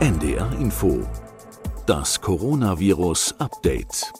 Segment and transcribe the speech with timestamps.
[0.00, 1.06] NDR Info.
[1.84, 4.10] Das Coronavirus Update.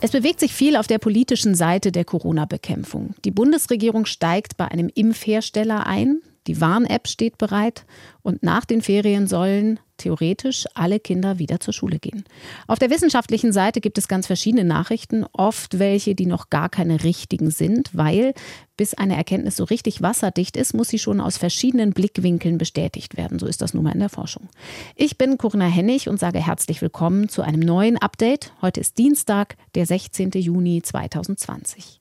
[0.00, 3.16] Es bewegt sich viel auf der politischen Seite der Corona-Bekämpfung.
[3.24, 6.20] Die Bundesregierung steigt bei einem Impfhersteller ein.
[6.46, 7.84] Die Warn-App steht bereit
[8.22, 12.24] und nach den Ferien sollen theoretisch alle Kinder wieder zur Schule gehen.
[12.66, 17.02] Auf der wissenschaftlichen Seite gibt es ganz verschiedene Nachrichten, oft welche, die noch gar keine
[17.02, 18.34] richtigen sind, weil
[18.76, 23.38] bis eine Erkenntnis so richtig wasserdicht ist, muss sie schon aus verschiedenen Blickwinkeln bestätigt werden.
[23.38, 24.48] So ist das nun mal in der Forschung.
[24.96, 28.52] Ich bin Corinna Hennig und sage herzlich willkommen zu einem neuen Update.
[28.60, 30.30] Heute ist Dienstag, der 16.
[30.32, 32.00] Juni 2020.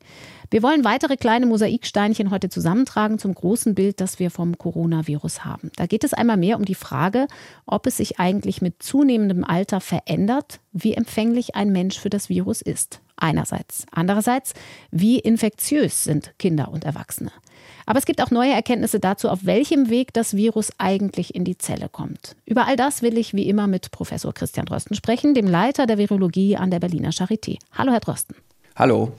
[0.52, 5.72] Wir wollen weitere kleine Mosaiksteinchen heute zusammentragen zum großen Bild, das wir vom Coronavirus haben.
[5.76, 7.28] Da geht es einmal mehr um die Frage,
[7.66, 12.62] ob es sich eigentlich mit zunehmendem Alter verändert, wie empfänglich ein Mensch für das Virus
[12.62, 13.02] ist.
[13.18, 13.86] Einerseits.
[13.92, 14.54] Andererseits,
[14.92, 17.32] wie infektiös sind Kinder und Erwachsene.
[17.86, 21.58] Aber es gibt auch neue Erkenntnisse dazu, auf welchem Weg das Virus eigentlich in die
[21.58, 22.36] Zelle kommt.
[22.46, 25.98] Über all das will ich wie immer mit Professor Christian Drosten sprechen, dem Leiter der
[25.98, 27.58] Virologie an der Berliner Charité.
[27.72, 28.36] Hallo, Herr Drosten.
[28.76, 29.14] Hallo.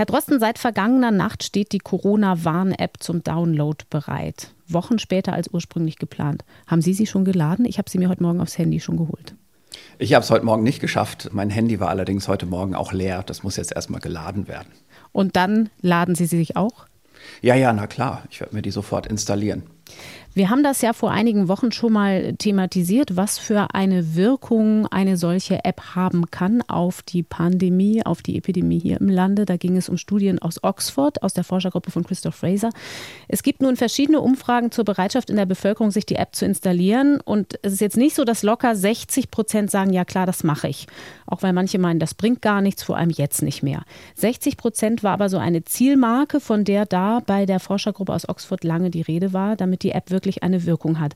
[0.00, 4.54] Herr Drosten, seit vergangener Nacht steht die Corona-Warn-App zum Download bereit.
[4.66, 6.42] Wochen später als ursprünglich geplant.
[6.66, 7.66] Haben Sie sie schon geladen?
[7.66, 9.34] Ich habe sie mir heute Morgen aufs Handy schon geholt.
[9.98, 11.28] Ich habe es heute Morgen nicht geschafft.
[11.32, 13.22] Mein Handy war allerdings heute Morgen auch leer.
[13.26, 14.68] Das muss jetzt erstmal geladen werden.
[15.12, 16.86] Und dann laden Sie sie sich auch?
[17.42, 18.22] Ja, ja, na klar.
[18.30, 19.64] Ich werde mir die sofort installieren.
[20.32, 25.16] Wir haben das ja vor einigen Wochen schon mal thematisiert, was für eine Wirkung eine
[25.16, 29.44] solche App haben kann auf die Pandemie, auf die Epidemie hier im Lande.
[29.44, 32.70] Da ging es um Studien aus Oxford, aus der Forschergruppe von Christoph Fraser.
[33.26, 37.20] Es gibt nun verschiedene Umfragen zur Bereitschaft in der Bevölkerung, sich die App zu installieren.
[37.20, 40.68] Und es ist jetzt nicht so, dass locker 60 Prozent sagen, ja klar, das mache
[40.68, 40.86] ich.
[41.26, 43.82] Auch weil manche meinen, das bringt gar nichts, vor allem jetzt nicht mehr.
[44.14, 48.62] 60 Prozent war aber so eine Zielmarke, von der da bei der Forschergruppe aus Oxford
[48.62, 51.14] lange die Rede war, damit die App wirklich wirklich eine Wirkung hat.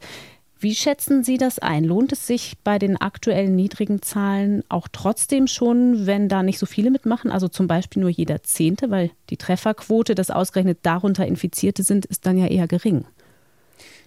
[0.64, 1.84] Wie schätzen Sie das ein?
[1.84, 6.64] Lohnt es sich bei den aktuellen niedrigen Zahlen auch trotzdem schon, wenn da nicht so
[6.64, 7.30] viele mitmachen?
[7.30, 12.24] Also zum Beispiel nur jeder Zehnte, weil die Trefferquote, dass ausgerechnet darunter Infizierte sind, ist
[12.24, 13.04] dann ja eher gering.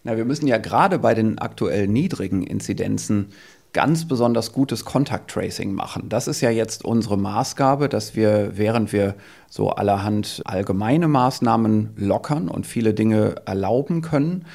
[0.03, 3.27] Na, wir müssen ja gerade bei den aktuell niedrigen Inzidenzen
[3.73, 6.09] ganz besonders gutes Contact Tracing machen.
[6.09, 9.13] Das ist ja jetzt unsere Maßgabe, dass wir, während wir
[9.49, 14.45] so allerhand allgemeine Maßnahmen lockern und viele Dinge erlauben können,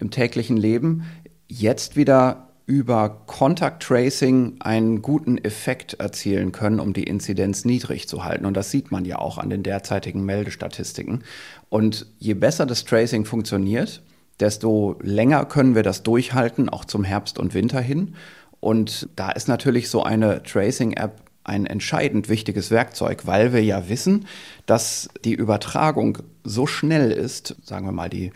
[0.00, 1.04] im täglichen Leben
[1.48, 8.24] jetzt wieder über Contact Tracing einen guten Effekt erzielen können, um die Inzidenz niedrig zu
[8.24, 8.46] halten.
[8.46, 11.24] Und das sieht man ja auch an den derzeitigen Meldestatistiken.
[11.68, 14.02] Und je besser das Tracing funktioniert,
[14.38, 18.14] desto länger können wir das durchhalten, auch zum Herbst und Winter hin.
[18.60, 24.26] Und da ist natürlich so eine Tracing-App ein entscheidend wichtiges Werkzeug, weil wir ja wissen,
[24.66, 28.30] dass die Übertragung so schnell ist, sagen wir mal die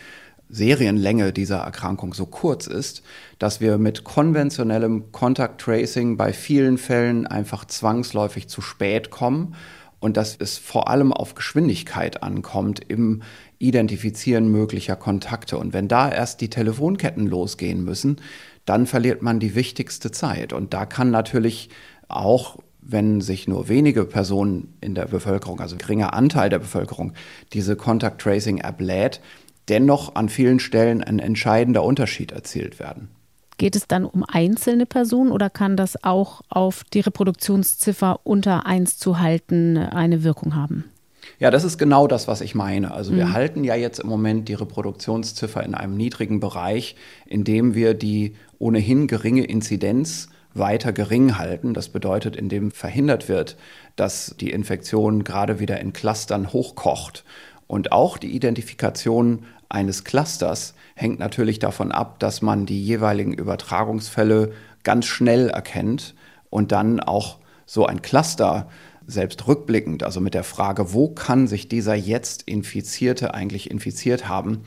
[0.49, 3.03] Serienlänge dieser Erkrankung so kurz ist,
[3.39, 9.55] dass wir mit konventionellem Contact Tracing bei vielen Fällen einfach zwangsläufig zu spät kommen
[10.01, 13.23] und dass es vor allem auf Geschwindigkeit ankommt im
[13.59, 15.57] Identifizieren möglicher Kontakte.
[15.57, 18.19] Und wenn da erst die Telefonketten losgehen müssen,
[18.67, 20.53] dann verliert man die wichtigste Zeit.
[20.53, 21.71] Und da kann natürlich
[22.09, 27.15] auch wenn sich nur wenige Personen in der Bevölkerung, also ein geringer Anteil der Bevölkerung,
[27.55, 29.21] diese Contact Tracing App lädt,
[29.69, 33.09] dennoch an vielen Stellen ein entscheidender Unterschied erzielt werden.
[33.57, 38.99] Geht es dann um einzelne Personen oder kann das auch auf die Reproduktionsziffer unter 1
[38.99, 40.85] zu halten eine Wirkung haben?
[41.39, 42.93] Ja, das ist genau das, was ich meine.
[42.93, 43.17] Also mhm.
[43.17, 48.37] wir halten ja jetzt im Moment die Reproduktionsziffer in einem niedrigen Bereich, indem wir die
[48.59, 51.75] ohnehin geringe Inzidenz weiter gering halten.
[51.75, 53.57] Das bedeutet, indem verhindert wird,
[53.97, 57.25] dass die Infektion gerade wieder in Clustern hochkocht.
[57.67, 64.53] Und auch die Identifikation eines Clusters hängt natürlich davon ab, dass man die jeweiligen Übertragungsfälle
[64.83, 66.15] ganz schnell erkennt
[66.51, 68.69] und dann auch so ein Cluster
[69.07, 74.63] selbst rückblickend, also mit der Frage, wo kann sich dieser jetzt Infizierte eigentlich infiziert haben,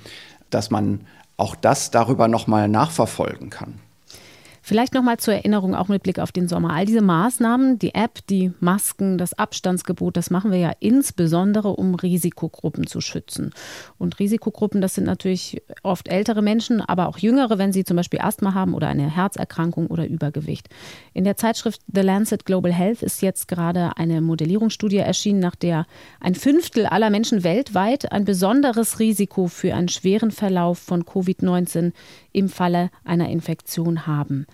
[0.50, 1.02] dass man
[1.38, 3.80] auch das darüber nochmal nachverfolgen kann.
[4.68, 6.74] Vielleicht nochmal zur Erinnerung, auch mit Blick auf den Sommer.
[6.74, 11.96] All diese Maßnahmen, die App, die Masken, das Abstandsgebot, das machen wir ja insbesondere, um
[11.96, 13.54] Risikogruppen zu schützen.
[13.98, 18.20] Und Risikogruppen, das sind natürlich oft ältere Menschen, aber auch jüngere, wenn sie zum Beispiel
[18.20, 20.68] Asthma haben oder eine Herzerkrankung oder Übergewicht.
[21.14, 25.86] In der Zeitschrift The Lancet Global Health ist jetzt gerade eine Modellierungsstudie erschienen, nach der
[26.20, 31.94] ein Fünftel aller Menschen weltweit ein besonderes Risiko für einen schweren Verlauf von Covid-19
[32.34, 34.46] im Falle einer Infektion haben.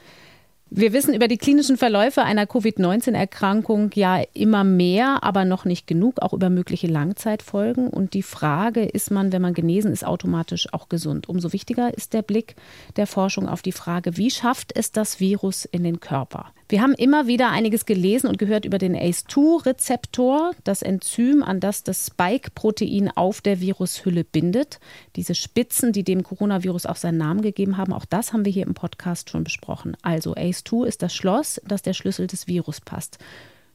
[0.75, 6.19] Wir wissen über die klinischen Verläufe einer Covid-19-Erkrankung ja immer mehr, aber noch nicht genug,
[6.19, 7.89] auch über mögliche Langzeitfolgen.
[7.89, 11.29] Und die Frage, ist man, wenn man genesen ist, automatisch auch gesund?
[11.29, 12.55] Umso wichtiger ist der Blick
[12.95, 16.51] der Forschung auf die Frage, wie schafft es das Virus in den Körper?
[16.69, 21.83] Wir haben immer wieder einiges gelesen und gehört über den ACE2-Rezeptor, das Enzym, an das
[21.83, 24.79] das Spike-Protein auf der Virushülle bindet.
[25.15, 28.65] Diese Spitzen, die dem Coronavirus auch seinen Namen gegeben haben, auch das haben wir hier
[28.65, 29.97] im Podcast schon besprochen.
[30.01, 33.19] Also ACE2 ist das Schloss, das der Schlüssel des Virus passt.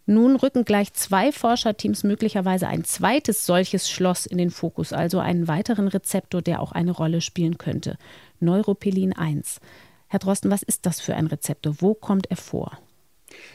[0.07, 5.49] Nun rücken gleich zwei Forscherteams möglicherweise ein zweites solches Schloss in den Fokus, also einen
[5.49, 7.99] weiteren Rezeptor, der auch eine Rolle spielen könnte.
[8.41, 9.61] Neuropilin 1.
[10.09, 11.77] Herr Drosten, was ist das für ein Rezeptor?
[11.81, 12.79] Wo kommt er vor?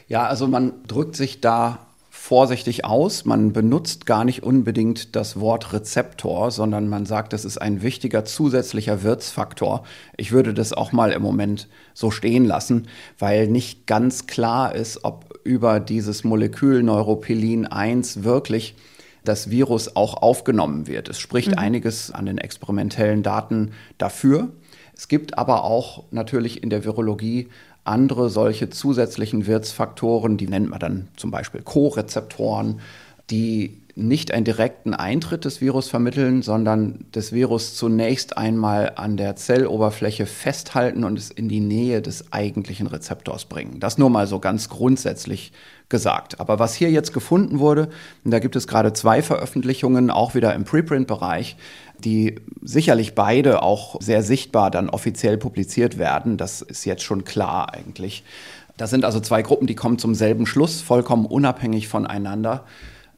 [0.06, 1.80] Ja, also man drückt sich da
[2.10, 3.24] vorsichtig aus.
[3.24, 8.24] Man benutzt gar nicht unbedingt das Wort Rezeptor, sondern man sagt, es ist ein wichtiger
[8.24, 9.82] zusätzlicher Wirtsfaktor.
[10.16, 12.86] Ich würde das auch mal im Moment so stehen lassen,
[13.18, 18.76] weil nicht ganz klar ist, ob über dieses Molekül Neuropilin 1 wirklich
[19.24, 21.08] das Virus auch aufgenommen wird.
[21.08, 21.58] Es spricht mhm.
[21.58, 24.50] einiges an den experimentellen Daten dafür.
[24.96, 27.48] Es gibt aber auch natürlich in der Virologie
[27.84, 32.80] andere solche zusätzlichen Wirtsfaktoren, die nennt man dann zum Beispiel Co-Rezeptoren,
[33.30, 39.36] die nicht einen direkten Eintritt des Virus vermitteln, sondern das Virus zunächst einmal an der
[39.36, 43.78] Zelloberfläche festhalten und es in die Nähe des eigentlichen Rezeptors bringen.
[43.78, 45.52] Das nur mal so ganz grundsätzlich
[45.88, 46.40] gesagt.
[46.40, 47.88] Aber was hier jetzt gefunden wurde,
[48.24, 51.56] und da gibt es gerade zwei Veröffentlichungen, auch wieder im Preprint-Bereich,
[51.98, 56.36] die sicherlich beide auch sehr sichtbar dann offiziell publiziert werden.
[56.36, 58.24] Das ist jetzt schon klar eigentlich.
[58.76, 62.64] Das sind also zwei Gruppen, die kommen zum selben Schluss, vollkommen unabhängig voneinander.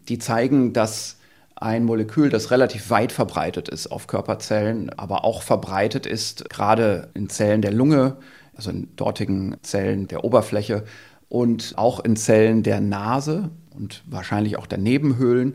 [0.08, 1.16] Die zeigen, dass
[1.54, 7.30] ein Molekül, das relativ weit verbreitet ist auf Körperzellen, aber auch verbreitet ist, gerade in
[7.30, 8.16] Zellen der Lunge,
[8.54, 10.84] also in dortigen Zellen der Oberfläche
[11.30, 15.54] und auch in Zellen der Nase und wahrscheinlich auch der Nebenhöhlen,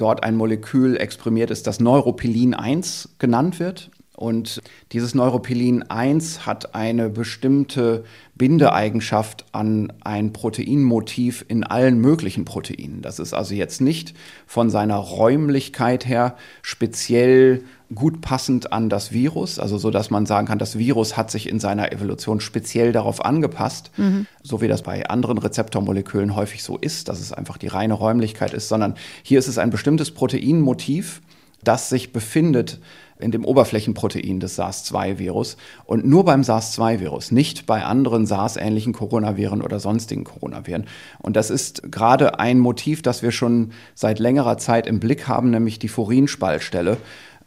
[0.00, 3.90] dort ein Molekül exprimiert ist, das Neuropilin 1 genannt wird.
[4.20, 4.60] Und
[4.92, 8.04] dieses Neuropilin 1 hat eine bestimmte
[8.34, 13.00] Bindeeigenschaft an ein Proteinmotiv in allen möglichen Proteinen.
[13.00, 14.14] Das ist also jetzt nicht
[14.46, 17.64] von seiner Räumlichkeit her speziell
[17.94, 21.48] gut passend an das Virus, also so, dass man sagen kann, das Virus hat sich
[21.48, 24.26] in seiner Evolution speziell darauf angepasst, mhm.
[24.42, 28.54] so wie das bei anderen Rezeptormolekülen häufig so ist, dass es einfach die reine Räumlichkeit
[28.54, 31.20] ist, sondern hier ist es ein bestimmtes Proteinmotiv,
[31.64, 32.80] das sich befindet
[33.18, 39.78] in dem Oberflächenprotein des SARS-2-Virus und nur beim SARS-2-Virus, nicht bei anderen SARS-ähnlichen Coronaviren oder
[39.78, 40.86] sonstigen Coronaviren.
[41.18, 45.50] Und das ist gerade ein Motiv, das wir schon seit längerer Zeit im Blick haben,
[45.50, 46.96] nämlich die Furinspaltstelle,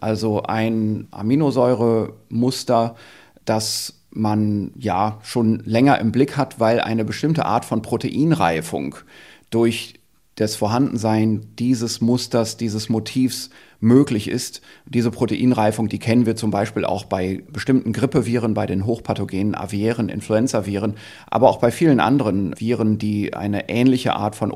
[0.03, 2.95] also ein Aminosäuremuster,
[3.45, 8.95] das man ja schon länger im Blick hat, weil eine bestimmte Art von Proteinreifung
[9.49, 9.95] durch
[10.35, 14.61] das Vorhandensein dieses Musters, dieses Motivs möglich ist.
[14.85, 20.09] Diese Proteinreifung, die kennen wir zum Beispiel auch bei bestimmten Grippeviren, bei den hochpathogenen aviären
[20.09, 20.95] Influenzaviren,
[21.27, 24.51] aber auch bei vielen anderen Viren, die eine ähnliche Art von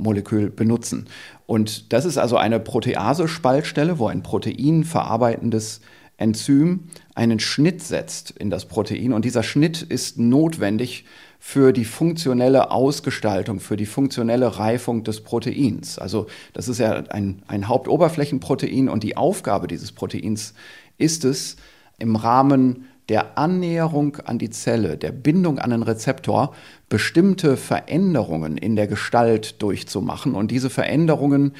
[0.00, 1.06] Oberflächenmolekül benutzen.
[1.46, 5.80] Und das ist also eine Protease-Spaltstelle, wo ein Protein verarbeitendes
[6.16, 6.84] Enzym
[7.14, 9.12] einen Schnitt setzt in das Protein.
[9.12, 11.04] Und dieser Schnitt ist notwendig
[11.38, 15.98] für die funktionelle Ausgestaltung, für die funktionelle Reifung des Proteins.
[15.98, 20.52] Also das ist ja ein, ein Hauptoberflächenprotein und die Aufgabe dieses Proteins
[20.98, 21.56] ist es,
[21.98, 26.54] im Rahmen der Annäherung an die Zelle, der Bindung an den Rezeptor,
[26.90, 30.34] bestimmte Veränderungen in der Gestalt durchzumachen.
[30.34, 31.52] Und diese Veränderungen,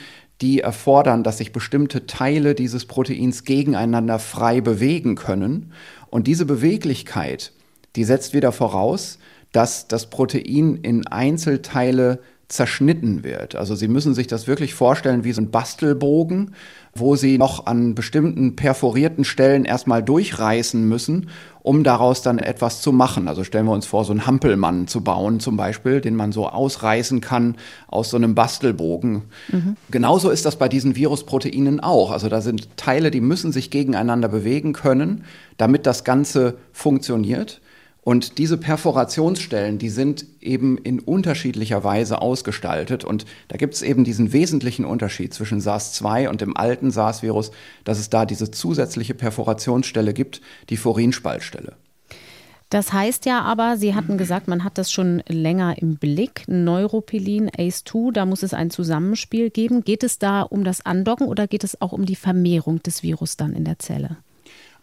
[0.43, 5.73] die erfordern, dass sich bestimmte Teile dieses Proteins gegeneinander frei bewegen können.
[6.11, 7.53] Und diese Beweglichkeit,
[7.97, 9.19] die setzt wieder voraus,
[9.53, 12.19] dass das Protein in Einzelteile
[12.51, 13.55] zerschnitten wird.
[13.55, 16.55] Also Sie müssen sich das wirklich vorstellen wie so ein Bastelbogen,
[16.93, 21.31] wo Sie noch an bestimmten perforierten Stellen erstmal durchreißen müssen,
[21.63, 23.29] um daraus dann etwas zu machen.
[23.29, 26.49] Also stellen wir uns vor, so einen Hampelmann zu bauen zum Beispiel, den man so
[26.49, 29.23] ausreißen kann aus so einem Bastelbogen.
[29.49, 29.77] Mhm.
[29.91, 32.11] Genauso ist das bei diesen Virusproteinen auch.
[32.11, 35.25] Also da sind Teile, die müssen sich gegeneinander bewegen können,
[35.57, 37.61] damit das Ganze funktioniert.
[38.03, 43.05] Und diese Perforationsstellen, die sind eben in unterschiedlicher Weise ausgestaltet.
[43.05, 47.51] Und da gibt es eben diesen wesentlichen Unterschied zwischen SARS-2 und dem alten SARS-Virus,
[47.85, 50.41] dass es da diese zusätzliche Perforationsstelle gibt,
[50.71, 51.75] die Furinspaltstelle.
[52.71, 56.45] Das heißt ja aber, Sie hatten gesagt, man hat das schon länger im Blick.
[56.47, 59.83] Neuropilin, ACE2, da muss es ein Zusammenspiel geben.
[59.83, 63.37] Geht es da um das Andocken oder geht es auch um die Vermehrung des Virus
[63.37, 64.19] dann in der Zelle?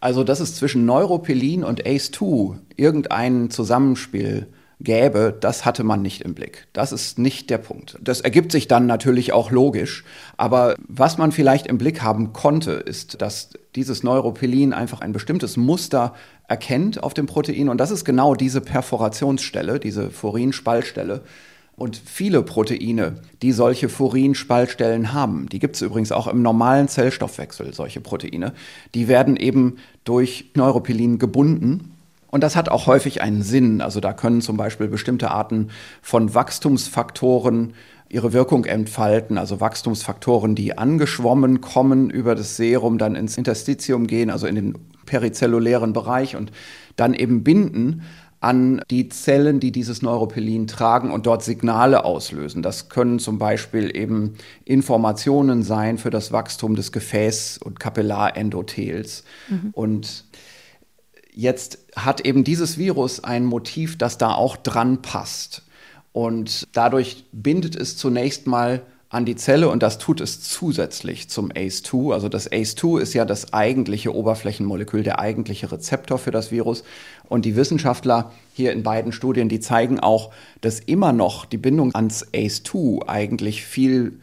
[0.00, 4.46] Also, dass es zwischen Neuropilin und ACE2 irgendein Zusammenspiel
[4.80, 6.68] gäbe, das hatte man nicht im Blick.
[6.72, 7.98] Das ist nicht der Punkt.
[8.00, 10.04] Das ergibt sich dann natürlich auch logisch.
[10.36, 15.56] Aber was man vielleicht im Blick haben konnte, ist, dass dieses Neuropilin einfach ein bestimmtes
[15.56, 16.14] Muster
[16.46, 17.68] erkennt auf dem Protein.
[17.68, 21.22] Und das ist genau diese Perforationsstelle, diese Furin-Spaltstelle.
[21.78, 27.72] Und viele Proteine, die solche Furin-Spaltstellen haben, die gibt es übrigens auch im normalen Zellstoffwechsel,
[27.72, 28.52] solche Proteine,
[28.96, 31.92] die werden eben durch Neuropilin gebunden.
[32.32, 33.80] Und das hat auch häufig einen Sinn.
[33.80, 35.68] Also da können zum Beispiel bestimmte Arten
[36.02, 37.74] von Wachstumsfaktoren
[38.08, 44.30] ihre Wirkung entfalten, also Wachstumsfaktoren, die angeschwommen kommen über das Serum, dann ins Interstitium gehen,
[44.30, 46.50] also in den perizellulären Bereich und
[46.96, 48.02] dann eben binden
[48.40, 52.62] an die Zellen, die dieses Neuropilin tragen und dort Signale auslösen.
[52.62, 59.24] Das können zum Beispiel eben Informationen sein für das Wachstum des Gefäß- und Kapillarendothels.
[59.48, 59.70] Mhm.
[59.72, 60.24] Und
[61.32, 65.64] jetzt hat eben dieses Virus ein Motiv, das da auch dran passt.
[66.12, 71.50] Und dadurch bindet es zunächst mal an die Zelle und das tut es zusätzlich zum
[71.50, 72.12] ACE2.
[72.12, 76.84] Also das ACE2 ist ja das eigentliche Oberflächenmolekül, der eigentliche Rezeptor für das Virus.
[77.26, 81.94] Und die Wissenschaftler hier in beiden Studien, die zeigen auch, dass immer noch die Bindung
[81.94, 84.20] ans ACE2 eigentlich viel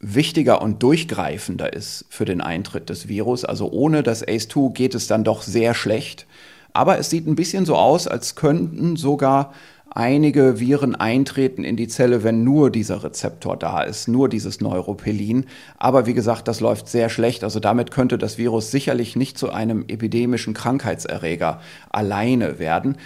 [0.00, 3.44] wichtiger und durchgreifender ist für den Eintritt des Virus.
[3.44, 6.26] Also ohne das ACE2 geht es dann doch sehr schlecht.
[6.72, 9.52] Aber es sieht ein bisschen so aus, als könnten sogar
[9.94, 15.46] einige Viren eintreten in die Zelle, wenn nur dieser Rezeptor da ist, nur dieses Neuropelin.
[15.78, 17.44] Aber wie gesagt, das läuft sehr schlecht.
[17.44, 21.60] Also damit könnte das Virus sicherlich nicht zu einem epidemischen Krankheitserreger
[21.90, 22.98] alleine werden.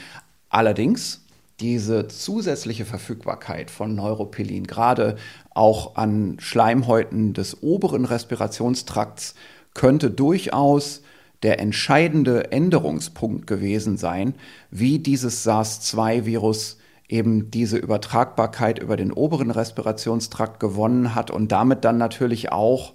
[0.49, 1.25] Allerdings
[1.61, 5.17] diese zusätzliche Verfügbarkeit von Neuropelin, gerade
[5.51, 9.35] auch an Schleimhäuten des oberen Respirationstrakts,
[9.75, 11.03] könnte durchaus
[11.43, 14.35] der entscheidende Änderungspunkt gewesen sein,
[14.71, 16.79] wie dieses SARS-2-Virus
[17.09, 22.95] eben diese Übertragbarkeit über den oberen Respirationstrakt gewonnen hat und damit dann natürlich auch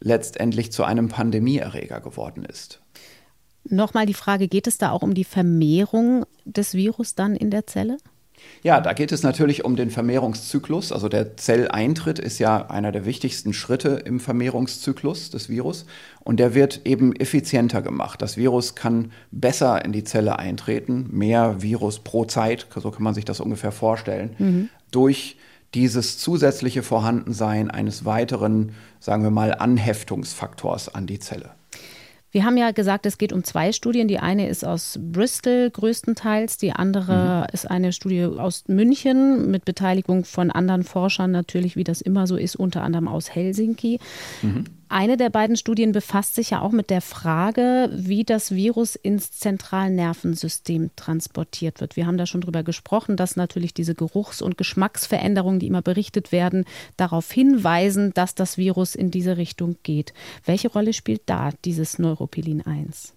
[0.00, 2.80] letztendlich zu einem Pandemieerreger geworden ist.
[3.64, 7.66] Nochmal die Frage, geht es da auch um die Vermehrung des Virus dann in der
[7.66, 7.98] Zelle?
[8.62, 10.92] Ja, da geht es natürlich um den Vermehrungszyklus.
[10.92, 15.86] Also der Zelleintritt ist ja einer der wichtigsten Schritte im Vermehrungszyklus des Virus.
[16.24, 18.20] Und der wird eben effizienter gemacht.
[18.20, 23.14] Das Virus kann besser in die Zelle eintreten, mehr Virus pro Zeit, so kann man
[23.14, 24.68] sich das ungefähr vorstellen, mhm.
[24.90, 25.36] durch
[25.74, 31.57] dieses zusätzliche Vorhandensein eines weiteren, sagen wir mal, Anheftungsfaktors an die Zelle.
[32.30, 34.06] Wir haben ja gesagt, es geht um zwei Studien.
[34.06, 37.54] Die eine ist aus Bristol größtenteils, die andere mhm.
[37.54, 42.36] ist eine Studie aus München mit Beteiligung von anderen Forschern natürlich, wie das immer so
[42.36, 43.98] ist, unter anderem aus Helsinki.
[44.42, 44.64] Mhm.
[44.90, 49.32] Eine der beiden Studien befasst sich ja auch mit der Frage, wie das Virus ins
[49.32, 51.96] Zentralnervensystem transportiert wird.
[51.96, 56.32] Wir haben da schon drüber gesprochen, dass natürlich diese Geruchs- und Geschmacksveränderungen, die immer berichtet
[56.32, 56.64] werden,
[56.96, 60.14] darauf hinweisen, dass das Virus in diese Richtung geht.
[60.46, 63.12] Welche Rolle spielt da dieses Neuropilin 1?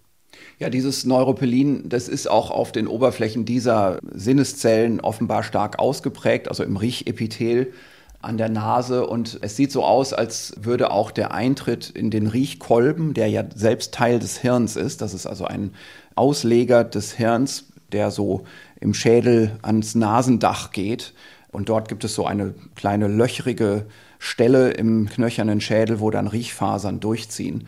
[0.60, 6.64] Ja, dieses Neuropilin, das ist auch auf den Oberflächen dieser Sinneszellen offenbar stark ausgeprägt, also
[6.64, 7.74] im Riechepithel
[8.22, 12.28] an der Nase und es sieht so aus, als würde auch der Eintritt in den
[12.28, 15.74] Riechkolben, der ja selbst Teil des Hirns ist, das ist also ein
[16.16, 18.46] Ausleger des Hirns, der so
[18.80, 21.14] im Schädel ans Nasendach geht
[21.52, 23.86] und dort gibt es so eine kleine löchrige
[24.20, 27.68] Stelle im knöchernen Schädel, wo dann Riechfasern durchziehen.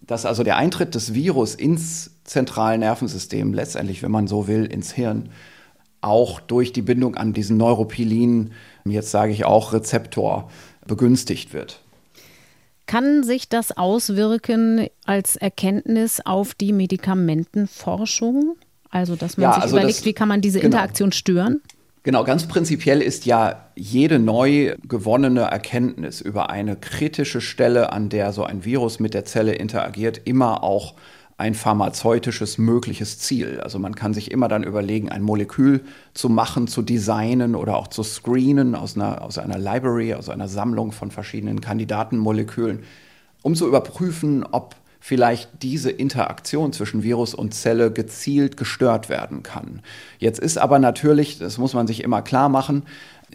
[0.00, 4.92] Dass also der Eintritt des Virus ins zentrale Nervensystem, letztendlich, wenn man so will, ins
[4.92, 5.28] Hirn,
[6.00, 8.52] auch durch die Bindung an diesen Neuropilin
[8.92, 10.50] jetzt sage ich auch Rezeptor,
[10.86, 11.80] begünstigt wird.
[12.86, 18.56] Kann sich das auswirken als Erkenntnis auf die Medikamentenforschung?
[18.90, 20.76] Also, dass man ja, sich also überlegt, das, wie kann man diese genau.
[20.76, 21.60] Interaktion stören?
[22.02, 28.32] Genau, ganz prinzipiell ist ja jede neu gewonnene Erkenntnis über eine kritische Stelle, an der
[28.32, 30.94] so ein Virus mit der Zelle interagiert, immer auch
[31.40, 33.60] ein pharmazeutisches mögliches Ziel.
[33.62, 35.80] Also man kann sich immer dann überlegen, ein Molekül
[36.12, 40.48] zu machen, zu designen oder auch zu screenen aus einer, aus einer Library, aus einer
[40.48, 42.80] Sammlung von verschiedenen Kandidatenmolekülen,
[43.40, 49.80] um zu überprüfen, ob vielleicht diese Interaktion zwischen Virus und Zelle gezielt gestört werden kann.
[50.18, 52.82] Jetzt ist aber natürlich, das muss man sich immer klar machen,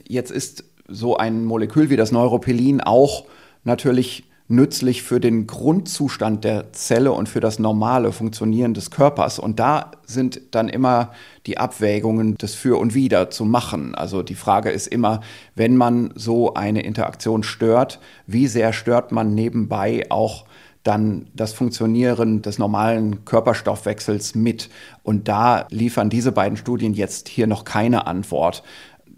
[0.08, 3.26] jetzt ist so ein Molekül wie das Neuropilin auch
[3.64, 9.40] natürlich nützlich für den Grundzustand der Zelle und für das normale Funktionieren des Körpers.
[9.40, 11.12] Und da sind dann immer
[11.48, 13.96] die Abwägungen des Für und Wider zu machen.
[13.96, 15.22] Also die Frage ist immer,
[15.56, 20.46] wenn man so eine Interaktion stört, wie sehr stört man nebenbei auch
[20.84, 24.70] dann das Funktionieren des normalen Körperstoffwechsels mit.
[25.02, 28.62] Und da liefern diese beiden Studien jetzt hier noch keine Antwort.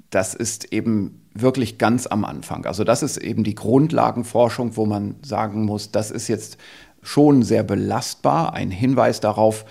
[0.10, 2.65] Das ist eben wirklich ganz am Anfang.
[2.65, 6.58] Also das ist eben die Grundlagenforschung, wo man sagen muss, das ist jetzt
[7.01, 9.65] schon sehr belastbar, ein Hinweis darauf,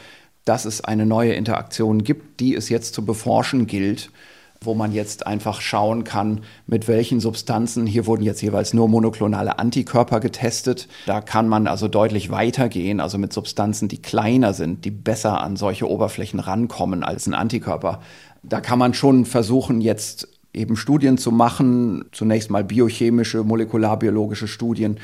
[0.44, 4.10] dass es eine neue Interaktion gibt, die es jetzt zu beforschen gilt
[4.60, 9.58] wo man jetzt einfach schauen kann, mit welchen Substanzen, hier wurden jetzt jeweils nur monoklonale
[9.58, 14.90] Antikörper getestet, da kann man also deutlich weitergehen, also mit Substanzen, die kleiner sind, die
[14.90, 18.00] besser an solche Oberflächen rankommen als ein Antikörper.
[18.42, 24.98] Da kann man schon versuchen, jetzt eben Studien zu machen, zunächst mal biochemische, molekularbiologische Studien,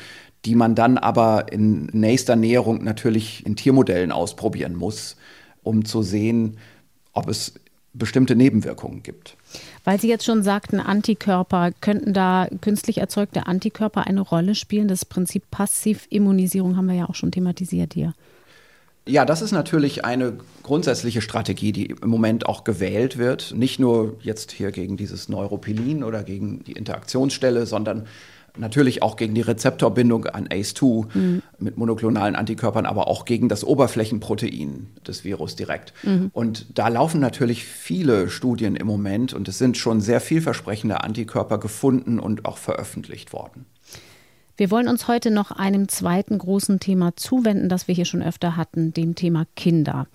[0.45, 5.15] die man dann aber in nächster Näherung natürlich in Tiermodellen ausprobieren muss,
[5.61, 6.57] um zu sehen,
[7.13, 7.53] ob es
[7.93, 9.37] bestimmte Nebenwirkungen gibt.
[9.83, 14.87] Weil Sie jetzt schon sagten, Antikörper, könnten da künstlich erzeugte Antikörper eine Rolle spielen?
[14.87, 18.13] Das Prinzip Passivimmunisierung haben wir ja auch schon thematisiert hier.
[19.05, 23.53] Ja, das ist natürlich eine grundsätzliche Strategie, die im Moment auch gewählt wird.
[23.53, 28.07] Nicht nur jetzt hier gegen dieses Neuropilin oder gegen die Interaktionsstelle, sondern
[28.55, 31.41] Natürlich auch gegen die Rezeptorbindung an ACE2 mhm.
[31.57, 35.93] mit monoklonalen Antikörpern, aber auch gegen das Oberflächenprotein des Virus direkt.
[36.03, 36.29] Mhm.
[36.33, 41.57] Und da laufen natürlich viele Studien im Moment und es sind schon sehr vielversprechende Antikörper
[41.57, 43.65] gefunden und auch veröffentlicht worden.
[44.55, 48.55] Wir wollen uns heute noch einem zweiten großen Thema zuwenden, das wir hier schon öfter
[48.55, 50.05] hatten, dem Thema Kinder.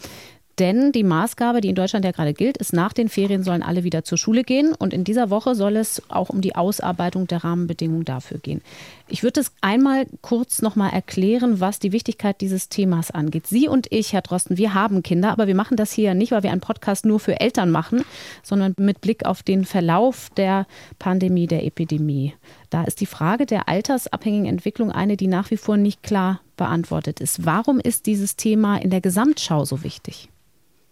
[0.58, 3.84] Denn die Maßgabe, die in Deutschland ja gerade gilt, ist, nach den Ferien sollen alle
[3.84, 4.74] wieder zur Schule gehen.
[4.76, 8.60] Und in dieser Woche soll es auch um die Ausarbeitung der Rahmenbedingungen dafür gehen.
[9.06, 13.46] Ich würde es einmal kurz nochmal erklären, was die Wichtigkeit dieses Themas angeht.
[13.46, 16.42] Sie und ich, Herr Drosten, wir haben Kinder, aber wir machen das hier nicht, weil
[16.42, 18.04] wir einen Podcast nur für Eltern machen,
[18.42, 20.66] sondern mit Blick auf den Verlauf der
[20.98, 22.34] Pandemie, der Epidemie.
[22.70, 27.20] Da ist die Frage der altersabhängigen Entwicklung eine, die nach wie vor nicht klar beantwortet
[27.20, 27.46] ist.
[27.46, 30.28] Warum ist dieses Thema in der Gesamtschau so wichtig?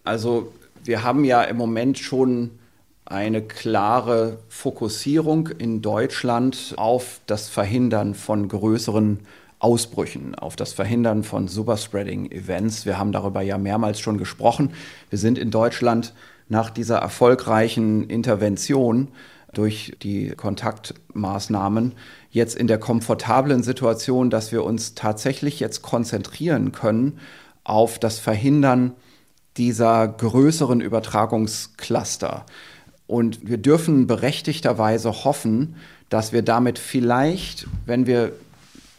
[0.05, 0.53] Also
[0.85, 2.51] wir haben ja im Moment schon
[3.05, 9.21] eine klare Fokussierung in Deutschland auf das Verhindern von größeren
[9.59, 12.85] Ausbrüchen, auf das Verhindern von Superspreading-Events.
[12.85, 14.73] Wir haben darüber ja mehrmals schon gesprochen.
[15.09, 16.15] Wir sind in Deutschland
[16.49, 19.09] nach dieser erfolgreichen Intervention
[19.57, 21.93] durch die Kontaktmaßnahmen
[22.31, 27.19] jetzt in der komfortablen Situation, dass wir uns tatsächlich jetzt konzentrieren können
[27.65, 28.93] auf das Verhindern
[29.57, 32.45] dieser größeren Übertragungscluster.
[33.07, 35.77] Und wir dürfen berechtigterweise hoffen,
[36.09, 38.33] dass wir damit vielleicht, wenn wir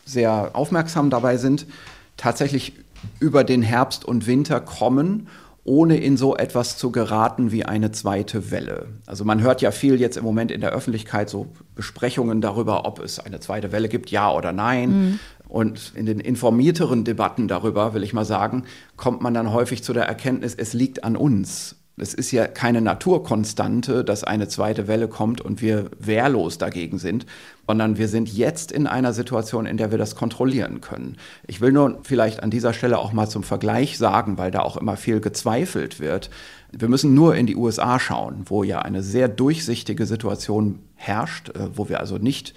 [0.06, 1.68] sehr aufmerksam dabei sind,
[2.16, 2.74] tatsächlich
[3.20, 5.28] über den Herbst und Winter kommen,
[5.68, 8.88] ohne in so etwas zu geraten wie eine zweite Welle.
[9.06, 13.00] Also man hört ja viel jetzt im Moment in der Öffentlichkeit so Besprechungen darüber, ob
[13.00, 14.90] es eine zweite Welle gibt, ja oder nein.
[14.90, 15.20] Mhm.
[15.50, 18.64] Und in den informierteren Debatten darüber, will ich mal sagen,
[18.96, 21.76] kommt man dann häufig zu der Erkenntnis, es liegt an uns.
[21.98, 27.26] Es ist ja keine Naturkonstante, dass eine zweite Welle kommt und wir wehrlos dagegen sind,
[27.68, 31.18] sondern wir sind jetzt in einer Situation, in der wir das kontrollieren können.
[31.46, 34.78] Ich will nur vielleicht an dieser Stelle auch mal zum Vergleich sagen, weil da auch
[34.78, 36.30] immer viel gezweifelt wird.
[36.72, 41.70] Wir müssen nur in die USA schauen, wo ja eine sehr durchsichtige Situation herrscht, äh,
[41.76, 42.54] wo wir also nicht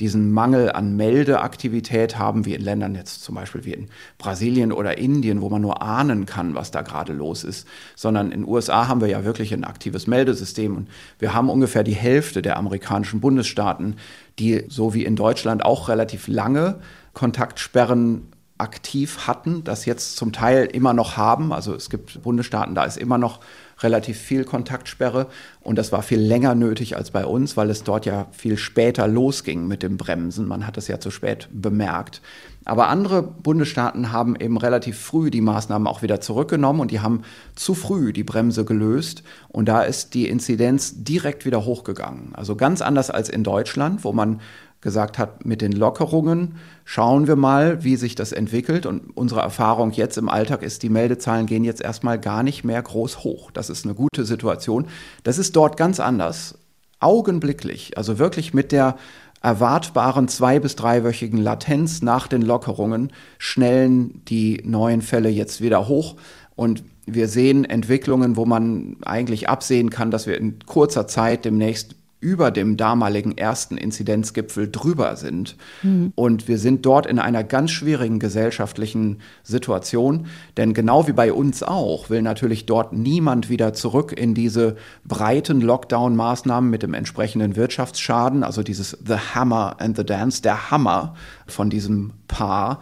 [0.00, 4.98] diesen Mangel an Meldeaktivität haben, wie in Ländern jetzt zum Beispiel wie in Brasilien oder
[4.98, 8.88] Indien, wo man nur ahnen kann, was da gerade los ist, sondern in den USA
[8.88, 13.20] haben wir ja wirklich ein aktives Meldesystem und wir haben ungefähr die Hälfte der amerikanischen
[13.20, 13.96] Bundesstaaten,
[14.38, 16.80] die so wie in Deutschland auch relativ lange
[17.12, 18.28] Kontaktsperren
[18.58, 21.52] aktiv hatten, das jetzt zum Teil immer noch haben.
[21.52, 23.40] Also es gibt Bundesstaaten, da ist immer noch
[23.80, 25.26] relativ viel Kontaktsperre
[25.60, 29.08] und das war viel länger nötig als bei uns, weil es dort ja viel später
[29.08, 30.46] losging mit dem Bremsen.
[30.46, 32.20] Man hat es ja zu spät bemerkt.
[32.66, 37.22] Aber andere Bundesstaaten haben eben relativ früh die Maßnahmen auch wieder zurückgenommen und die haben
[37.54, 42.34] zu früh die Bremse gelöst und da ist die Inzidenz direkt wieder hochgegangen.
[42.34, 44.40] Also ganz anders als in Deutschland, wo man
[44.84, 48.86] gesagt hat, mit den Lockerungen schauen wir mal, wie sich das entwickelt.
[48.86, 52.80] Und unsere Erfahrung jetzt im Alltag ist, die Meldezahlen gehen jetzt erstmal gar nicht mehr
[52.80, 53.50] groß hoch.
[53.50, 54.86] Das ist eine gute Situation.
[55.24, 56.58] Das ist dort ganz anders.
[57.00, 58.96] Augenblicklich, also wirklich mit der
[59.42, 66.16] erwartbaren zwei- bis dreiwöchigen Latenz nach den Lockerungen schnellen die neuen Fälle jetzt wieder hoch.
[66.56, 71.96] Und wir sehen Entwicklungen, wo man eigentlich absehen kann, dass wir in kurzer Zeit demnächst
[72.24, 75.56] über dem damaligen ersten Inzidenzgipfel drüber sind.
[75.82, 76.12] Mhm.
[76.14, 80.26] Und wir sind dort in einer ganz schwierigen gesellschaftlichen Situation.
[80.56, 85.60] Denn genau wie bei uns auch, will natürlich dort niemand wieder zurück in diese breiten
[85.60, 91.14] Lockdown-Maßnahmen mit dem entsprechenden Wirtschaftsschaden, also dieses The Hammer and the Dance, der Hammer
[91.46, 92.80] von diesem Paar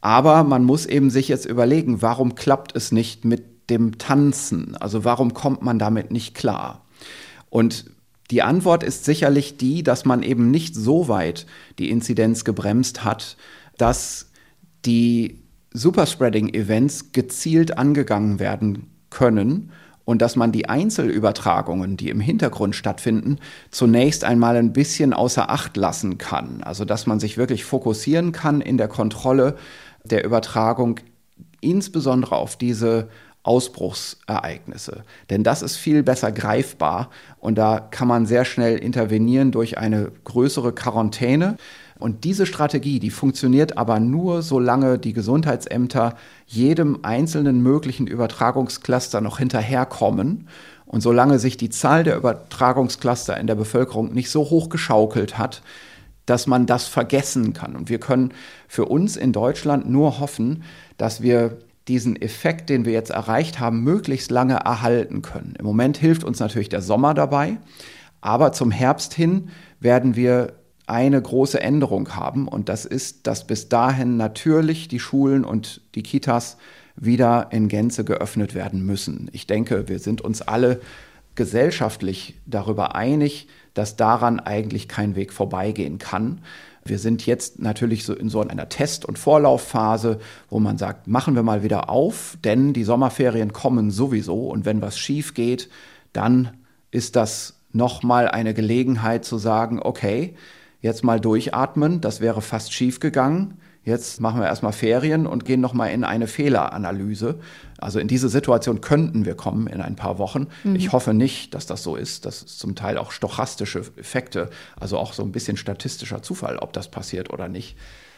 [0.00, 4.76] Aber man muss eben sich jetzt überlegen, warum klappt es nicht mit dem Tanzen?
[4.76, 6.84] Also warum kommt man damit nicht klar?
[7.48, 7.86] Und
[8.30, 11.46] die Antwort ist sicherlich die, dass man eben nicht so weit
[11.78, 13.36] die Inzidenz gebremst hat,
[13.76, 14.30] dass
[14.84, 15.40] die
[15.72, 19.72] Superspreading-Events gezielt angegangen werden können
[20.04, 23.38] und dass man die Einzelübertragungen, die im Hintergrund stattfinden,
[23.70, 26.62] zunächst einmal ein bisschen außer Acht lassen kann.
[26.62, 29.56] Also dass man sich wirklich fokussieren kann in der Kontrolle
[30.04, 31.00] der Übertragung,
[31.60, 33.08] insbesondere auf diese
[33.44, 35.04] Ausbruchsereignisse.
[35.30, 40.10] Denn das ist viel besser greifbar und da kann man sehr schnell intervenieren durch eine
[40.24, 41.56] größere Quarantäne.
[41.98, 49.38] Und diese Strategie, die funktioniert aber nur, solange die Gesundheitsämter jedem einzelnen möglichen Übertragungscluster noch
[49.38, 50.48] hinterherkommen
[50.86, 55.62] und solange sich die Zahl der Übertragungscluster in der Bevölkerung nicht so hoch geschaukelt hat,
[56.26, 57.76] dass man das vergessen kann.
[57.76, 58.32] Und wir können
[58.68, 60.64] für uns in Deutschland nur hoffen,
[60.96, 65.54] dass wir diesen Effekt, den wir jetzt erreicht haben, möglichst lange erhalten können.
[65.58, 67.58] Im Moment hilft uns natürlich der Sommer dabei,
[68.20, 70.54] aber zum Herbst hin werden wir
[70.86, 76.02] eine große Änderung haben und das ist, dass bis dahin natürlich die Schulen und die
[76.02, 76.56] Kitas
[76.96, 79.28] wieder in Gänze geöffnet werden müssen.
[79.32, 80.80] Ich denke, wir sind uns alle
[81.34, 86.40] gesellschaftlich darüber einig, dass daran eigentlich kein Weg vorbeigehen kann.
[86.84, 90.18] Wir sind jetzt natürlich so in so einer Test- und Vorlaufphase,
[90.50, 94.82] wo man sagt, machen wir mal wieder auf, denn die Sommerferien kommen sowieso und wenn
[94.82, 95.70] was schief geht,
[96.12, 96.50] dann
[96.90, 100.36] ist das nochmal eine Gelegenheit zu sagen, okay,
[100.80, 103.58] jetzt mal durchatmen, das wäre fast schief gegangen.
[103.84, 107.38] Jetzt machen wir erstmal Ferien und gehen nochmal in eine Fehleranalyse.
[107.78, 110.46] Also in diese Situation könnten wir kommen in ein paar Wochen.
[110.64, 110.76] Mhm.
[110.76, 112.24] Ich hoffe nicht, dass das so ist.
[112.24, 114.48] Das ist zum Teil auch stochastische Effekte,
[114.80, 117.76] also auch so ein bisschen statistischer Zufall, ob das passiert oder nicht.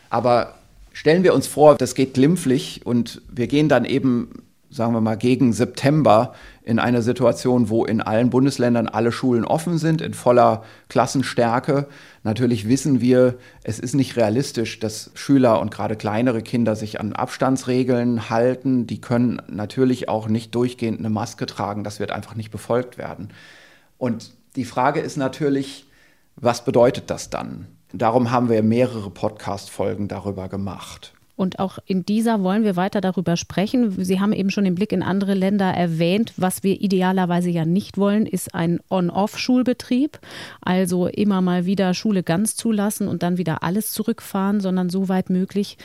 [0.08, 0.54] Aber
[0.92, 4.30] stellen wir uns vor, das geht glimpflich und wir gehen dann eben
[4.70, 9.78] sagen wir mal, gegen September in eine Situation, wo in allen Bundesländern alle Schulen offen
[9.78, 11.86] sind, in voller Klassenstärke.
[12.24, 17.12] Natürlich wissen wir, es ist nicht realistisch, dass Schüler und gerade kleinere Kinder sich an
[17.12, 18.86] Abstandsregeln halten.
[18.86, 21.84] Die können natürlich auch nicht durchgehend eine Maske tragen.
[21.84, 23.28] Das wird einfach nicht befolgt werden.
[23.98, 25.86] Und die Frage ist natürlich,
[26.34, 27.66] was bedeutet das dann?
[27.92, 31.15] Darum haben wir mehrere Podcast-Folgen darüber gemacht.
[31.36, 34.02] Und auch in dieser wollen wir weiter darüber sprechen.
[34.02, 36.32] Sie haben eben schon den Blick in andere Länder erwähnt.
[36.38, 40.18] Was wir idealerweise ja nicht wollen, ist ein On-Off-Schulbetrieb.
[40.62, 45.28] Also immer mal wieder Schule ganz zulassen und dann wieder alles zurückfahren, sondern so weit
[45.28, 45.76] möglich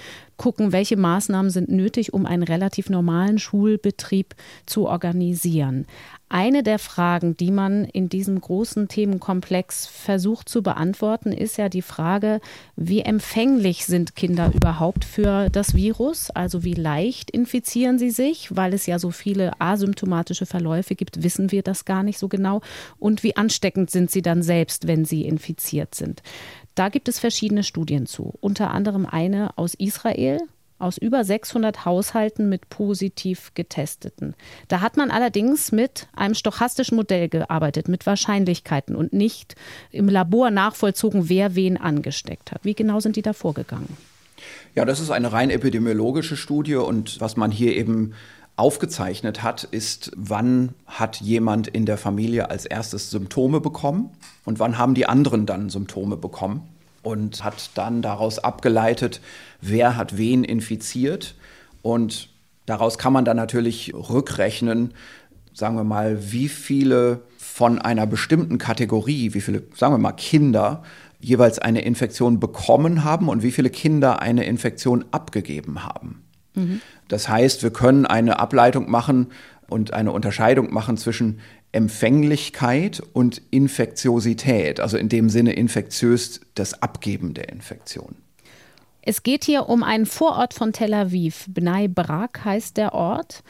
[0.41, 4.33] gucken, welche Maßnahmen sind nötig, um einen relativ normalen Schulbetrieb
[4.65, 5.85] zu organisieren.
[6.29, 11.83] Eine der Fragen, die man in diesem großen Themenkomplex versucht zu beantworten, ist ja die
[11.83, 12.39] Frage,
[12.75, 16.31] wie empfänglich sind Kinder überhaupt für das Virus?
[16.31, 18.55] Also wie leicht infizieren sie sich?
[18.55, 22.61] Weil es ja so viele asymptomatische Verläufe gibt, wissen wir das gar nicht so genau.
[22.97, 26.23] Und wie ansteckend sind sie dann selbst, wenn sie infiziert sind?
[26.75, 30.39] Da gibt es verschiedene Studien zu, unter anderem eine aus Israel,
[30.81, 34.33] aus über 600 Haushalten mit positiv getesteten.
[34.67, 39.55] Da hat man allerdings mit einem stochastischen Modell gearbeitet, mit Wahrscheinlichkeiten und nicht
[39.91, 42.65] im Labor nachvollzogen, wer wen angesteckt hat.
[42.65, 43.95] Wie genau sind die da vorgegangen?
[44.73, 48.13] Ja, das ist eine rein epidemiologische Studie und was man hier eben
[48.55, 54.11] aufgezeichnet hat, ist, wann hat jemand in der Familie als erstes Symptome bekommen
[54.45, 56.67] und wann haben die anderen dann Symptome bekommen
[57.03, 59.21] und hat dann daraus abgeleitet,
[59.61, 61.35] wer hat wen infiziert.
[61.81, 62.29] Und
[62.65, 64.93] daraus kann man dann natürlich rückrechnen,
[65.53, 70.83] sagen wir mal, wie viele von einer bestimmten Kategorie, wie viele, sagen wir mal, Kinder
[71.19, 76.23] jeweils eine Infektion bekommen haben und wie viele Kinder eine Infektion abgegeben haben.
[77.07, 79.27] Das heißt, wir können eine Ableitung machen
[79.69, 81.39] und eine Unterscheidung machen zwischen
[81.71, 88.15] Empfänglichkeit und Infektiosität, also in dem Sinne infektiös das Abgeben der Infektion.
[89.01, 91.45] Es geht hier um einen Vorort von Tel Aviv.
[91.47, 93.43] Bnei Brak heißt der Ort.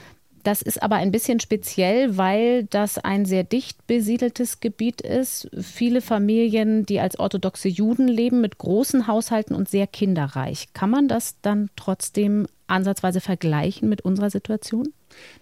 [0.43, 5.49] Das ist aber ein bisschen speziell, weil das ein sehr dicht besiedeltes Gebiet ist.
[5.59, 10.69] Viele Familien, die als orthodoxe Juden leben, mit großen Haushalten und sehr kinderreich.
[10.73, 14.93] Kann man das dann trotzdem ansatzweise vergleichen mit unserer Situation?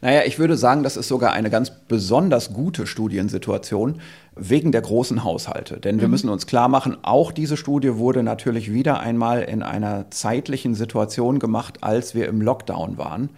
[0.01, 4.01] Naja, ich würde sagen, das ist sogar eine ganz besonders gute Studiensituation
[4.35, 5.79] wegen der großen Haushalte.
[5.79, 6.11] Denn wir mhm.
[6.11, 11.39] müssen uns klar machen, auch diese Studie wurde natürlich wieder einmal in einer zeitlichen Situation
[11.39, 13.29] gemacht, als wir im Lockdown waren.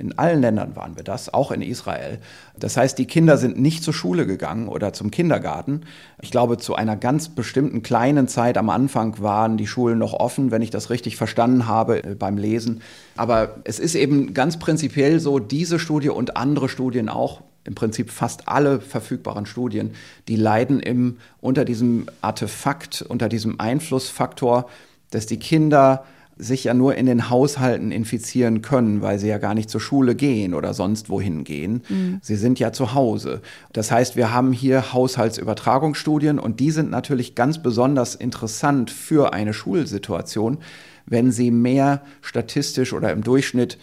[0.00, 2.18] In allen Ländern waren wir das, auch in Israel.
[2.58, 5.82] Das heißt, die Kinder sind nicht zur Schule gegangen oder zum Kindergarten.
[6.22, 10.50] Ich glaube, zu einer ganz bestimmten kleinen Zeit am Anfang waren die Schulen noch offen,
[10.50, 12.80] wenn ich das richtig verstanden habe äh, beim Lesen.
[13.16, 18.10] Aber es ist eben ganz prinzipiell so, diese Studie und andere Studien auch, im Prinzip
[18.10, 19.92] fast alle verfügbaren Studien,
[20.28, 24.66] die leiden im, unter diesem Artefakt, unter diesem Einflussfaktor,
[25.10, 26.04] dass die Kinder
[26.40, 30.14] sich ja nur in den Haushalten infizieren können, weil sie ja gar nicht zur Schule
[30.14, 31.82] gehen oder sonst wohin gehen.
[31.88, 32.18] Mhm.
[32.22, 33.42] Sie sind ja zu Hause.
[33.72, 39.52] Das heißt, wir haben hier Haushaltsübertragungsstudien und die sind natürlich ganz besonders interessant für eine
[39.52, 40.58] Schulsituation,
[41.06, 43.78] wenn sie mehr statistisch oder im Durchschnitt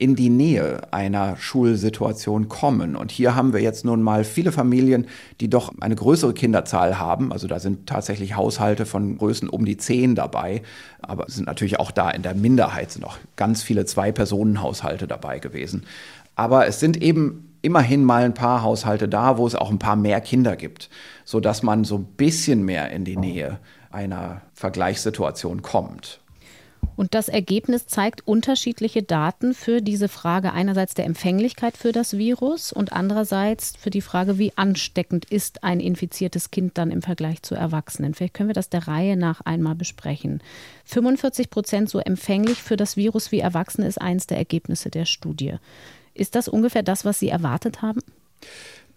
[0.00, 2.96] in die Nähe einer Schulsituation kommen.
[2.96, 5.06] Und hier haben wir jetzt nun mal viele Familien,
[5.40, 7.32] die doch eine größere Kinderzahl haben.
[7.32, 10.62] Also da sind tatsächlich Haushalte von Größen um die zehn dabei.
[11.02, 15.84] Aber es sind natürlich auch da in der Minderheit noch ganz viele Zwei-Personen-Haushalte dabei gewesen.
[16.34, 19.96] Aber es sind eben immerhin mal ein paar Haushalte da, wo es auch ein paar
[19.96, 20.88] mehr Kinder gibt,
[21.26, 23.58] sodass man so ein bisschen mehr in die Nähe
[23.90, 26.19] einer Vergleichssituation kommt.
[26.96, 32.72] Und das Ergebnis zeigt unterschiedliche Daten für diese Frage einerseits der Empfänglichkeit für das Virus
[32.72, 37.54] und andererseits für die Frage, wie ansteckend ist ein infiziertes Kind dann im Vergleich zu
[37.54, 38.12] Erwachsenen.
[38.14, 40.42] Vielleicht können wir das der Reihe nach einmal besprechen.
[40.84, 45.54] 45 Prozent so empfänglich für das Virus wie Erwachsene ist eines der Ergebnisse der Studie.
[46.12, 48.00] Ist das ungefähr das, was Sie erwartet haben?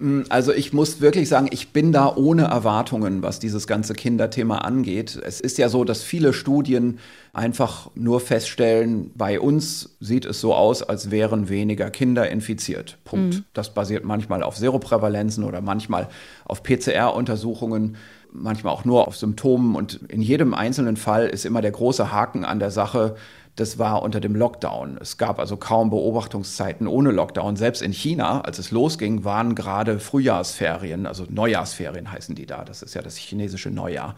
[0.03, 4.57] Mm, also ich muss wirklich sagen, ich bin da ohne Erwartungen, was dieses ganze Kinderthema
[4.59, 5.19] angeht.
[5.23, 6.99] Es ist ja so, dass viele Studien
[7.31, 12.97] einfach nur feststellen, bei uns sieht es so aus, als wären weniger Kinder infiziert.
[13.05, 13.35] Punkt.
[13.35, 13.43] Mhm.
[13.53, 16.09] Das basiert manchmal auf Seroprävalenzen oder manchmal
[16.45, 17.95] auf PCR-Untersuchungen
[18.35, 22.45] manchmal auch nur auf Symptomen und in jedem einzelnen Fall ist immer der große Haken
[22.45, 23.15] an der Sache,
[23.55, 24.97] das war unter dem Lockdown.
[24.99, 27.55] Es gab also kaum Beobachtungszeiten ohne Lockdown.
[27.55, 32.65] Selbst in China, als es losging, waren gerade Frühjahrsferien, also Neujahrsferien heißen die da.
[32.65, 34.15] Das ist ja das chinesische Neujahr.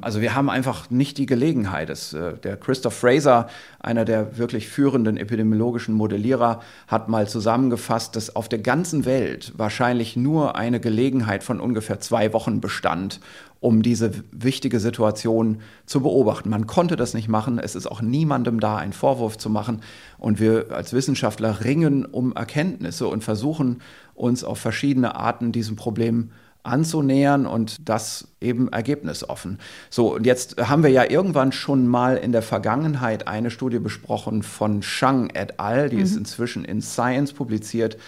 [0.00, 1.88] Also wir haben einfach nicht die Gelegenheit.
[1.88, 8.34] Es, äh, der Christoph Fraser, einer der wirklich führenden epidemiologischen Modellierer, hat mal zusammengefasst, dass
[8.34, 13.20] auf der ganzen Welt wahrscheinlich nur eine Gelegenheit von ungefähr zwei Wochen bestand,
[13.60, 16.50] um diese wichtige Situation zu beobachten.
[16.50, 17.58] Man konnte das nicht machen.
[17.58, 19.80] Es ist auch niemandem da, einen Vorwurf zu machen.
[20.18, 23.80] Und wir als Wissenschaftler ringen um Erkenntnisse und versuchen
[24.14, 26.30] uns auf verschiedene Arten diesem Problem
[26.64, 29.58] anzunähern und das eben ergebnisoffen.
[29.90, 34.42] So, und jetzt haben wir ja irgendwann schon mal in der Vergangenheit eine Studie besprochen
[34.42, 36.02] von Shang et al., die mhm.
[36.02, 37.98] ist inzwischen in Science publiziert,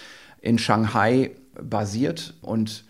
[0.41, 2.85] in Shanghai basiert und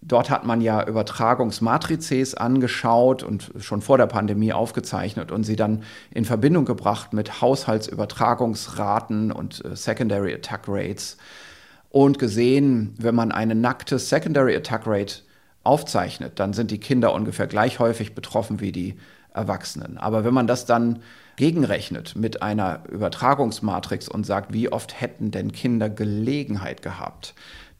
[0.00, 5.82] Dort hat man ja Übertragungsmatrizes angeschaut und schon vor der Pandemie aufgezeichnet und sie dann
[6.12, 11.16] in Verbindung gebracht mit Haushaltsübertragungsraten und äh, Secondary Attack Rates
[11.90, 15.16] und gesehen, wenn man eine nackte Secondary Attack Rate
[15.64, 18.96] aufzeichnet, dann sind die Kinder ungefähr gleich häufig betroffen wie die
[19.32, 19.98] Erwachsenen.
[19.98, 21.00] Aber wenn man das dann
[21.36, 27.34] gegenrechnet mit einer Übertragungsmatrix und sagt, wie oft hätten denn Kinder Gelegenheit gehabt,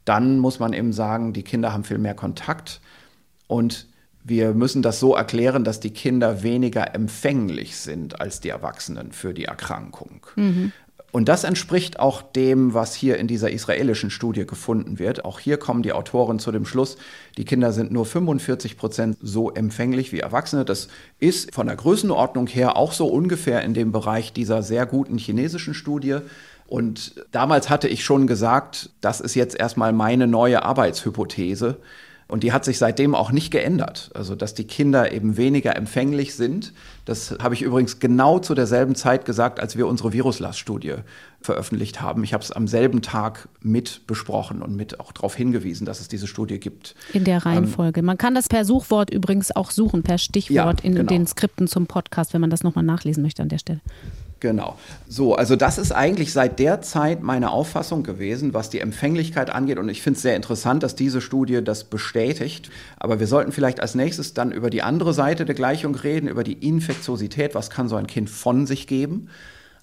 [0.05, 2.79] dann muss man eben sagen, die Kinder haben viel mehr Kontakt
[3.47, 3.87] und
[4.23, 9.33] wir müssen das so erklären, dass die Kinder weniger empfänglich sind als die Erwachsenen für
[9.33, 10.25] die Erkrankung.
[10.35, 10.71] Mhm.
[11.11, 15.25] Und das entspricht auch dem, was hier in dieser israelischen Studie gefunden wird.
[15.25, 16.97] Auch hier kommen die Autoren zu dem Schluss,
[17.37, 20.65] die Kinder sind nur 45 Prozent so empfänglich wie Erwachsene.
[20.65, 20.87] Das
[21.19, 25.73] ist von der Größenordnung her auch so ungefähr in dem Bereich dieser sehr guten chinesischen
[25.73, 26.17] Studie.
[26.67, 31.77] Und damals hatte ich schon gesagt, das ist jetzt erstmal meine neue Arbeitshypothese.
[32.29, 34.11] Und die hat sich seitdem auch nicht geändert.
[34.13, 36.73] Also, dass die Kinder eben weniger empfänglich sind.
[37.05, 40.97] Das habe ich übrigens genau zu derselben Zeit gesagt, als wir unsere Viruslaststudie
[41.41, 42.23] veröffentlicht haben.
[42.23, 46.07] Ich habe es am selben Tag mit besprochen und mit auch darauf hingewiesen, dass es
[46.07, 46.93] diese Studie gibt.
[47.13, 48.01] In der Reihenfolge.
[48.01, 51.09] Ähm, man kann das per Suchwort übrigens auch suchen, per Stichwort ja, in genau.
[51.09, 53.81] den Skripten zum Podcast, wenn man das nochmal nachlesen möchte an der Stelle.
[54.39, 54.77] Genau.
[55.07, 59.77] So, also das ist eigentlich seit der Zeit meine Auffassung gewesen, was die Empfänglichkeit angeht.
[59.77, 62.69] Und ich finde es sehr interessant, dass diese Studie das bestätigt.
[62.97, 66.43] Aber wir sollten vielleicht als nächstes dann über die andere Seite der Gleichung reden, über
[66.43, 67.53] die Infektiosität.
[67.53, 69.29] Was kann so ein Kind von sich geben?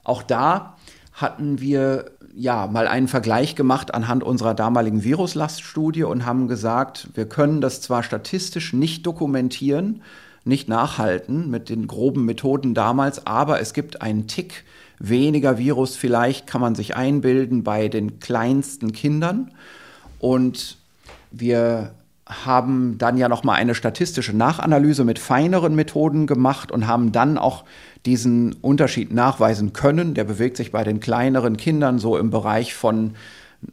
[0.05, 0.77] Auch da
[1.13, 7.27] hatten wir ja mal einen Vergleich gemacht anhand unserer damaligen Viruslaststudie und haben gesagt, wir
[7.27, 10.03] können das zwar statistisch nicht dokumentieren,
[10.47, 14.65] nicht nachhalten mit den groben Methoden damals, aber es gibt einen Tick
[14.99, 19.51] weniger Virus, vielleicht kann man sich einbilden bei den kleinsten Kindern.
[20.19, 20.79] Und
[21.31, 21.93] wir
[22.27, 27.39] haben dann ja noch mal eine statistische Nachanalyse mit feineren Methoden gemacht und haben dann
[27.39, 27.65] auch
[28.05, 30.15] diesen Unterschied nachweisen können.
[30.15, 33.15] Der bewegt sich bei den kleineren Kindern so im Bereich von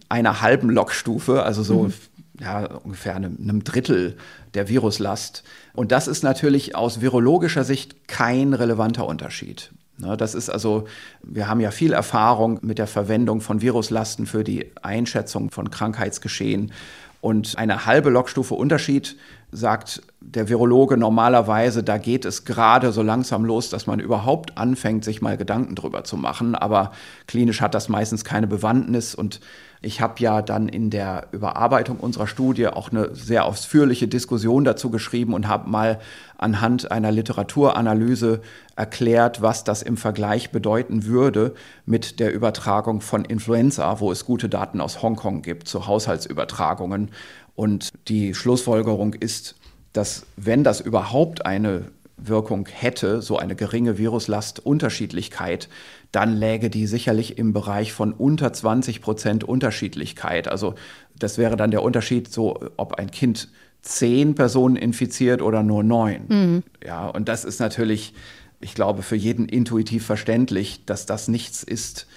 [0.08, 1.94] einer halben Lokstufe, also so mhm.
[2.40, 4.18] ja, ungefähr einem, einem Drittel
[4.54, 5.44] der Viruslast.
[5.74, 9.72] Und das ist natürlich aus virologischer Sicht kein relevanter Unterschied.
[9.98, 10.86] Ne, das ist also,
[11.22, 16.72] wir haben ja viel Erfahrung mit der Verwendung von Viruslasten für die Einschätzung von Krankheitsgeschehen.
[17.22, 19.16] Und eine halbe Logstufe Unterschied,
[19.52, 25.06] sagt der Virologe normalerweise, da geht es gerade so langsam los, dass man überhaupt anfängt,
[25.06, 26.56] sich mal Gedanken drüber zu machen.
[26.56, 26.92] Aber
[27.28, 29.40] klinisch hat das meistens keine Bewandtnis und
[29.84, 34.90] ich habe ja dann in der Überarbeitung unserer Studie auch eine sehr ausführliche Diskussion dazu
[34.90, 36.00] geschrieben und habe mal
[36.38, 38.42] anhand einer Literaturanalyse
[38.78, 41.54] erklärt, was das im Vergleich bedeuten würde
[41.86, 47.12] mit der Übertragung von Influenza, wo es gute Daten aus Hongkong gibt zu Haushaltsübertragungen.
[47.56, 49.56] Und die Schlussfolgerung ist,
[49.92, 55.68] dass wenn das überhaupt eine Wirkung hätte, so eine geringe Viruslastunterschiedlichkeit,
[56.14, 60.48] dann läge die sicherlich im Bereich von unter 20 Prozent Unterschiedlichkeit.
[60.48, 60.76] Also
[61.18, 63.50] das wäre dann der Unterschied, so ob ein Kind
[63.82, 66.22] zehn Personen infiziert oder nur neun.
[66.28, 66.64] Mhm.
[66.86, 68.14] Ja, und das ist natürlich,
[68.62, 72.08] ich glaube, für jeden intuitiv verständlich, dass das nichts ist,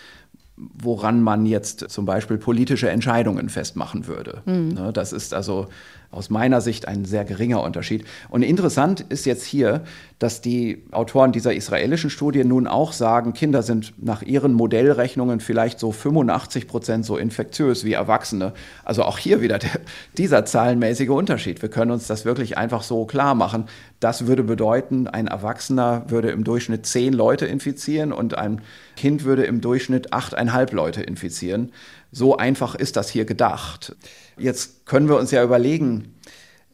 [0.57, 4.43] woran man jetzt zum Beispiel politische Entscheidungen festmachen würde.
[4.45, 4.93] Mhm.
[4.93, 5.69] Das ist also
[6.17, 8.05] aus meiner Sicht ein sehr geringer Unterschied.
[8.29, 9.83] Und interessant ist jetzt hier,
[10.19, 15.79] dass die Autoren dieser israelischen Studie nun auch sagen, Kinder sind nach ihren Modellrechnungen vielleicht
[15.79, 18.55] so 85 Prozent so infektiös wie Erwachsene.
[18.85, 19.79] Also auch hier wieder der,
[20.17, 21.61] dieser zahlenmäßige Unterschied.
[21.61, 23.67] Wir können uns das wirklich einfach so klar machen.
[24.01, 28.63] Das würde bedeuten, ein Erwachsener würde im Durchschnitt zehn Leute infizieren und ein
[28.97, 31.73] Kind würde im Durchschnitt achteinhalb Leute infizieren.
[32.11, 33.95] So einfach ist das hier gedacht.
[34.39, 36.15] Jetzt können wir uns ja überlegen,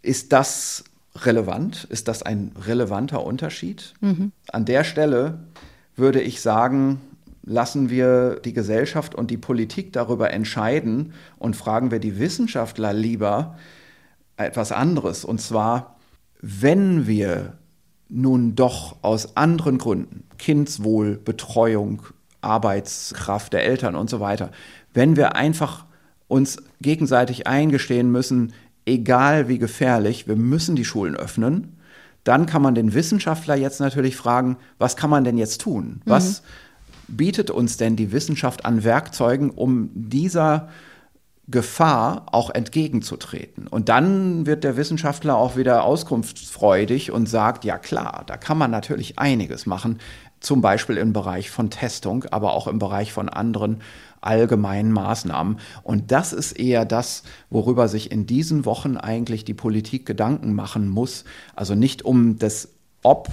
[0.02, 0.84] ist das
[1.16, 1.84] relevant?
[1.90, 3.94] Ist das ein relevanter Unterschied?
[4.00, 4.32] Mhm.
[4.50, 5.38] An der Stelle
[5.96, 7.00] würde ich sagen,
[7.44, 13.56] lassen wir die Gesellschaft und die Politik darüber entscheiden und fragen wir die Wissenschaftler lieber
[14.36, 15.24] etwas anderes.
[15.24, 15.96] Und zwar,
[16.40, 17.54] wenn wir
[18.08, 22.02] nun doch aus anderen Gründen, Kindswohl, Betreuung,
[22.40, 24.50] Arbeitskraft der Eltern und so weiter,
[24.92, 25.86] wenn wir einfach
[26.32, 28.54] uns gegenseitig eingestehen müssen,
[28.86, 31.76] egal wie gefährlich, wir müssen die Schulen öffnen,
[32.24, 36.00] dann kann man den Wissenschaftler jetzt natürlich fragen, was kann man denn jetzt tun?
[36.04, 36.10] Mhm.
[36.10, 36.42] Was
[37.06, 40.68] bietet uns denn die Wissenschaft an Werkzeugen, um dieser
[41.48, 43.66] Gefahr auch entgegenzutreten.
[43.66, 48.70] Und dann wird der Wissenschaftler auch wieder auskunftsfreudig und sagt, ja klar, da kann man
[48.70, 49.98] natürlich einiges machen,
[50.40, 53.80] zum Beispiel im Bereich von Testung, aber auch im Bereich von anderen
[54.22, 55.58] allgemeinen Maßnahmen.
[55.82, 60.88] Und das ist eher das, worüber sich in diesen Wochen eigentlich die Politik Gedanken machen
[60.88, 61.24] muss.
[61.54, 62.68] Also nicht um das
[63.02, 63.28] Ob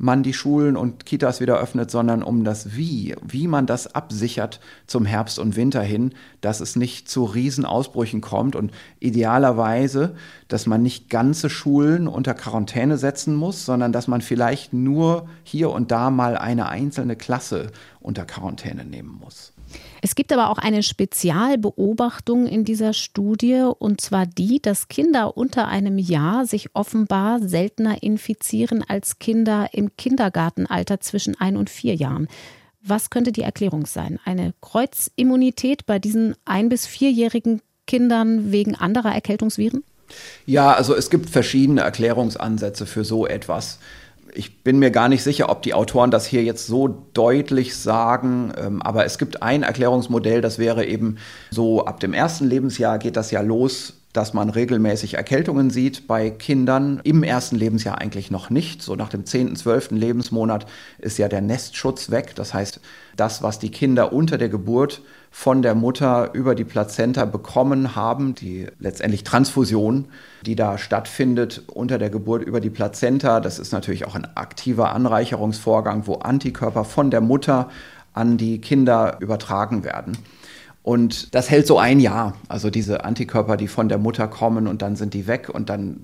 [0.00, 4.58] man die Schulen und Kitas wieder öffnet, sondern um das Wie, wie man das absichert
[4.86, 10.14] zum Herbst und Winter hin, dass es nicht zu Riesenausbrüchen kommt und idealerweise,
[10.48, 15.70] dass man nicht ganze Schulen unter Quarantäne setzen muss, sondern dass man vielleicht nur hier
[15.70, 19.52] und da mal eine einzelne Klasse unter Quarantäne nehmen muss.
[20.02, 25.68] Es gibt aber auch eine Spezialbeobachtung in dieser Studie, und zwar die, dass Kinder unter
[25.68, 32.28] einem Jahr sich offenbar seltener infizieren als Kinder im Kindergartenalter zwischen ein und vier Jahren.
[32.82, 34.18] Was könnte die Erklärung sein?
[34.24, 39.84] Eine Kreuzimmunität bei diesen ein- bis vierjährigen Kindern wegen anderer Erkältungsviren?
[40.46, 43.78] Ja, also es gibt verschiedene Erklärungsansätze für so etwas
[44.34, 48.52] ich bin mir gar nicht sicher, ob die Autoren das hier jetzt so deutlich sagen,
[48.56, 51.16] ähm, aber es gibt ein Erklärungsmodell, das wäre eben
[51.50, 56.30] so, ab dem ersten Lebensjahr geht das ja los, dass man regelmäßig Erkältungen sieht bei
[56.30, 57.00] Kindern.
[57.04, 58.82] Im ersten Lebensjahr eigentlich noch nicht.
[58.82, 59.92] So nach dem 10., 12.
[59.92, 60.66] Lebensmonat
[60.98, 62.32] ist ja der Nestschutz weg.
[62.34, 62.80] Das heißt,
[63.16, 68.34] das, was die Kinder unter der Geburt von der Mutter über die Plazenta bekommen haben,
[68.34, 70.06] die letztendlich Transfusion,
[70.44, 74.92] die da stattfindet unter der Geburt über die Plazenta, das ist natürlich auch ein aktiver
[74.92, 77.70] Anreicherungsvorgang, wo Antikörper von der Mutter
[78.12, 80.18] an die Kinder übertragen werden.
[80.82, 82.34] Und das hält so ein Jahr.
[82.48, 86.00] Also diese Antikörper, die von der Mutter kommen und dann sind die weg und dann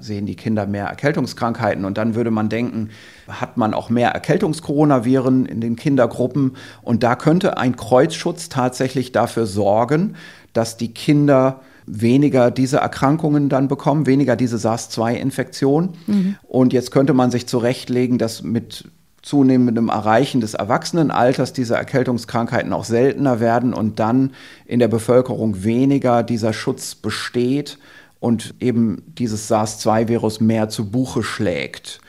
[0.00, 1.84] sehen die Kinder mehr Erkältungskrankheiten.
[1.84, 2.90] Und dann würde man denken,
[3.28, 6.56] hat man auch mehr Erkältungskoronaviren in den Kindergruppen.
[6.82, 10.16] Und da könnte ein Kreuzschutz tatsächlich dafür sorgen,
[10.52, 15.90] dass die Kinder weniger diese Erkrankungen dann bekommen, weniger diese SARS-2-Infektion.
[16.08, 16.36] Mhm.
[16.42, 18.90] Und jetzt könnte man sich zurechtlegen, dass mit
[19.26, 24.30] zunehmendem Erreichen des Erwachsenenalters diese Erkältungskrankheiten auch seltener werden und dann
[24.66, 27.76] in der Bevölkerung weniger dieser Schutz besteht
[28.20, 32.00] und eben dieses SARS-2-Virus mehr zu Buche schlägt.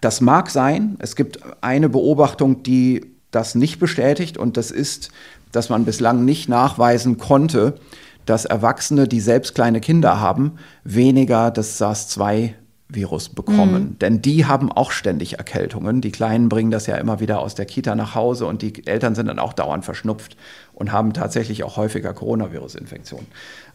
[0.00, 0.96] Das mag sein.
[0.98, 5.10] Es gibt eine Beobachtung, die das nicht bestätigt und das ist,
[5.52, 7.74] dass man bislang nicht nachweisen konnte,
[8.24, 10.52] dass Erwachsene, die selbst kleine Kinder haben,
[10.84, 12.54] weniger das SARS-2
[12.94, 13.82] Virus bekommen.
[13.82, 13.98] Mhm.
[13.98, 16.00] Denn die haben auch ständig Erkältungen.
[16.00, 19.14] Die Kleinen bringen das ja immer wieder aus der Kita nach Hause und die Eltern
[19.14, 20.36] sind dann auch dauernd verschnupft
[20.74, 23.26] und haben tatsächlich auch häufiger Coronavirus-Infektionen.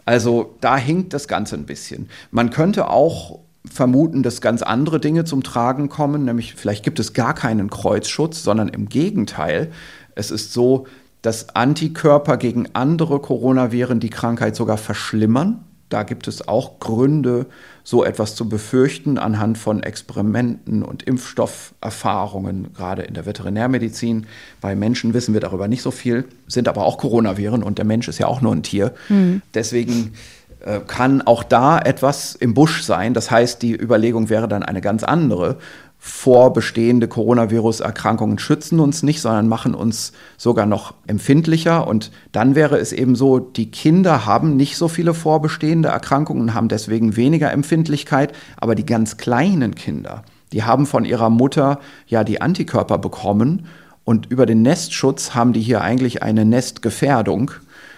[0.06, 2.10] Also da hinkt das Ganze ein bisschen.
[2.32, 3.40] Man könnte auch
[3.70, 8.44] vermuten, dass ganz andere Dinge zum Tragen kommen, nämlich vielleicht gibt es gar keinen Kreuzschutz,
[8.44, 9.72] sondern im Gegenteil.
[10.16, 10.88] Es ist so,
[11.22, 15.64] dass Antikörper gegen andere Coronaviren die Krankheit sogar verschlimmern.
[15.90, 17.46] Da gibt es auch Gründe,
[17.84, 24.28] so etwas zu befürchten anhand von Experimenten und Impfstofferfahrungen, gerade in der Veterinärmedizin.
[24.60, 28.10] Bei Menschen wissen wir darüber nicht so viel, sind aber auch Coronaviren und der Mensch
[28.10, 28.94] ist ja auch nur ein Tier.
[29.08, 29.42] Mhm.
[29.54, 30.14] Deswegen
[30.60, 33.14] äh, kann auch da etwas im Busch sein.
[33.14, 35.58] Das heißt, die Überlegung wäre dann eine ganz andere
[36.00, 41.88] vor bestehende Coronavirus-Erkrankungen schützen uns nicht, sondern machen uns sogar noch empfindlicher.
[41.88, 46.70] Und dann wäre es eben so, die Kinder haben nicht so viele vorbestehende Erkrankungen, haben
[46.70, 50.24] deswegen weniger Empfindlichkeit, aber die ganz kleinen Kinder,
[50.54, 53.66] die haben von ihrer Mutter ja die Antikörper bekommen
[54.08, 57.52] und über den Nestschutz haben die hier eigentlich eine Nestgefährdung.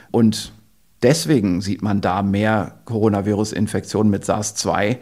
[0.09, 0.53] Und
[1.03, 4.97] deswegen sieht man da mehr Coronavirus-Infektionen mit SARS-2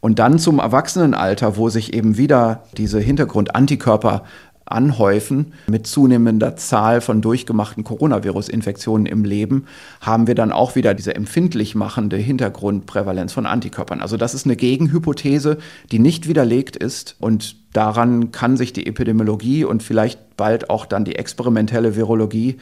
[0.00, 4.24] und dann zum Erwachsenenalter, wo sich eben wieder diese Hintergrundantikörper
[4.70, 9.66] anhäufen mit zunehmender Zahl von durchgemachten Coronavirus-Infektionen im Leben,
[10.00, 14.00] haben wir dann auch wieder diese empfindlich machende Hintergrundprävalenz von Antikörpern.
[14.00, 15.58] Also das ist eine Gegenhypothese,
[15.90, 21.04] die nicht widerlegt ist und daran kann sich die Epidemiologie und vielleicht bald auch dann
[21.04, 22.58] die experimentelle Virologie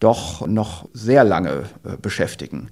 [0.00, 2.70] doch noch sehr lange äh, beschäftigen.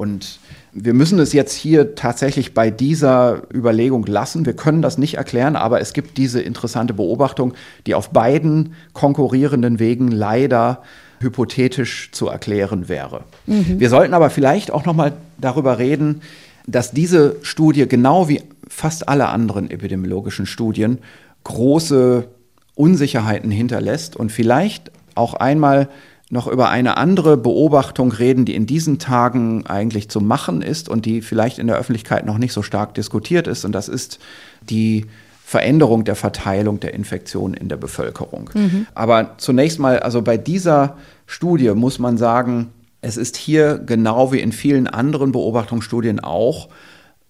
[0.00, 0.38] Und
[0.72, 4.46] wir müssen es jetzt hier tatsächlich bei dieser Überlegung lassen.
[4.46, 7.52] Wir können das nicht erklären, aber es gibt diese interessante Beobachtung,
[7.86, 10.82] die auf beiden konkurrierenden Wegen leider
[11.20, 13.24] hypothetisch zu erklären wäre.
[13.44, 13.78] Mhm.
[13.78, 16.22] Wir sollten aber vielleicht auch noch mal darüber reden,
[16.66, 21.00] dass diese Studie genau wie fast alle anderen epidemiologischen Studien
[21.44, 22.26] große
[22.74, 25.90] Unsicherheiten hinterlässt und vielleicht auch einmal
[26.30, 31.04] noch über eine andere Beobachtung reden, die in diesen Tagen eigentlich zu machen ist und
[31.04, 33.64] die vielleicht in der Öffentlichkeit noch nicht so stark diskutiert ist.
[33.64, 34.20] Und das ist
[34.62, 35.06] die
[35.44, 38.48] Veränderung der Verteilung der Infektionen in der Bevölkerung.
[38.54, 38.86] Mhm.
[38.94, 42.68] Aber zunächst mal, also bei dieser Studie muss man sagen,
[43.00, 46.68] es ist hier genau wie in vielen anderen Beobachtungsstudien auch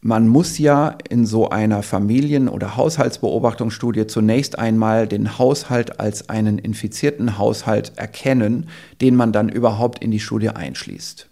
[0.02, 6.58] man muss ja in so einer Familien- oder Haushaltsbeobachtungsstudie zunächst einmal den Haushalt als einen
[6.58, 8.68] infizierten Haushalt erkennen,
[9.00, 11.28] den man dann überhaupt in die Studie einschließt.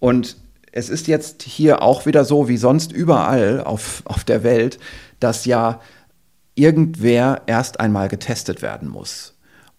[0.00, 0.36] Und
[0.72, 4.78] es ist jetzt hier auch wieder so wie sonst überall auf, auf der Welt,
[5.20, 5.80] dass ja
[6.54, 9.29] irgendwer erst einmal getestet werden muss.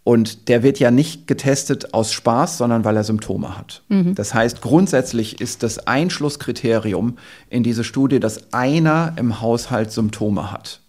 [0.04, 3.84] Und der wird ja nicht getestet aus Spaß, sondern weil er Symptome hat.
[3.90, 4.16] Mhm.
[4.16, 7.18] Das heißt, grundsätzlich ist das Einschlusskriterium
[7.50, 10.82] in diese Studie, dass einer im Haushalt Symptome hat.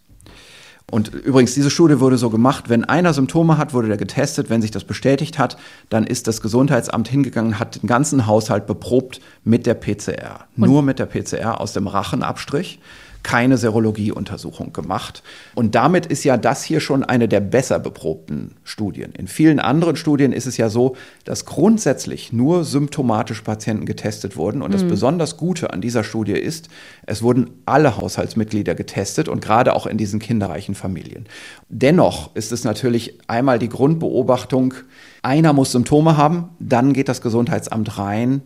[0.90, 4.50] Und übrigens, diese Studie wurde so gemacht, wenn einer Symptome hat, wurde der getestet.
[4.50, 5.56] Wenn sich das bestätigt hat,
[5.88, 10.46] dann ist das Gesundheitsamt hingegangen, hat den ganzen Haushalt beprobt mit der PCR.
[10.56, 10.68] Und?
[10.68, 12.78] Nur mit der PCR aus dem Rachenabstrich
[13.22, 15.22] keine Serologieuntersuchung gemacht.
[15.54, 19.12] Und damit ist ja das hier schon eine der besser beprobten Studien.
[19.12, 24.62] In vielen anderen Studien ist es ja so, dass grundsätzlich nur symptomatische Patienten getestet wurden.
[24.62, 24.72] Und mhm.
[24.72, 26.68] das besonders Gute an dieser Studie ist,
[27.06, 31.26] es wurden alle Haushaltsmitglieder getestet und gerade auch in diesen kinderreichen Familien.
[31.68, 34.74] Dennoch ist es natürlich einmal die Grundbeobachtung,
[35.22, 38.42] einer muss Symptome haben, dann geht das Gesundheitsamt rein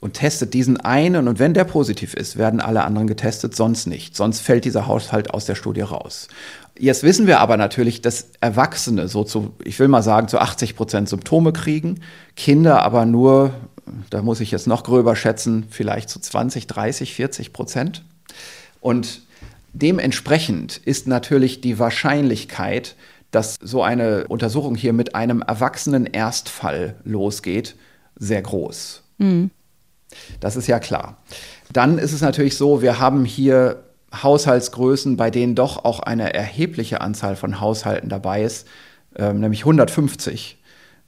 [0.00, 4.14] und testet diesen einen und wenn der positiv ist, werden alle anderen getestet, sonst nicht.
[4.14, 6.28] Sonst fällt dieser Haushalt aus der Studie raus.
[6.78, 10.76] Jetzt wissen wir aber natürlich, dass Erwachsene so zu, ich will mal sagen, zu 80
[10.76, 12.00] Prozent Symptome kriegen,
[12.36, 13.52] Kinder aber nur,
[14.10, 18.04] da muss ich jetzt noch gröber schätzen, vielleicht zu 20, 30, 40 Prozent.
[18.80, 19.22] Und
[19.72, 22.94] dementsprechend ist natürlich die Wahrscheinlichkeit,
[23.32, 27.74] dass so eine Untersuchung hier mit einem erwachsenen Erstfall losgeht,
[28.16, 29.02] sehr groß.
[29.18, 29.50] Mhm.
[30.40, 31.18] Das ist ja klar.
[31.72, 33.84] Dann ist es natürlich so, wir haben hier
[34.14, 38.66] Haushaltsgrößen, bei denen doch auch eine erhebliche Anzahl von Haushalten dabei ist,
[39.14, 40.56] äh, nämlich 150,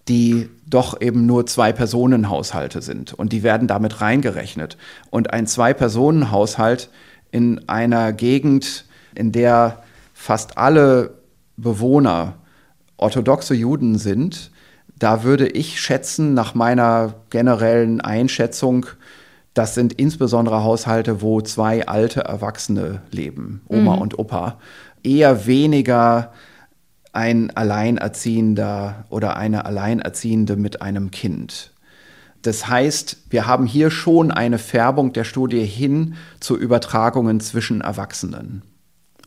[0.08, 3.14] die doch eben nur Zwei-Personen-Haushalte sind.
[3.14, 4.76] Und die werden damit reingerechnet.
[5.10, 6.90] Und ein Zwei-Personen-Haushalt
[7.30, 8.84] in einer Gegend,
[9.14, 9.82] in der
[10.12, 11.14] fast alle
[11.56, 12.34] Bewohner
[12.96, 14.50] orthodoxe Juden sind,
[15.00, 18.86] da würde ich schätzen, nach meiner generellen Einschätzung,
[19.52, 24.02] Das sind insbesondere Haushalte, wo zwei alte Erwachsene leben, Oma mhm.
[24.02, 24.60] und Opa.
[25.02, 26.32] Eher weniger
[27.12, 31.72] ein Alleinerziehender oder eine Alleinerziehende mit einem Kind.
[32.42, 38.62] Das heißt, wir haben hier schon eine Färbung der Studie hin zu Übertragungen zwischen Erwachsenen.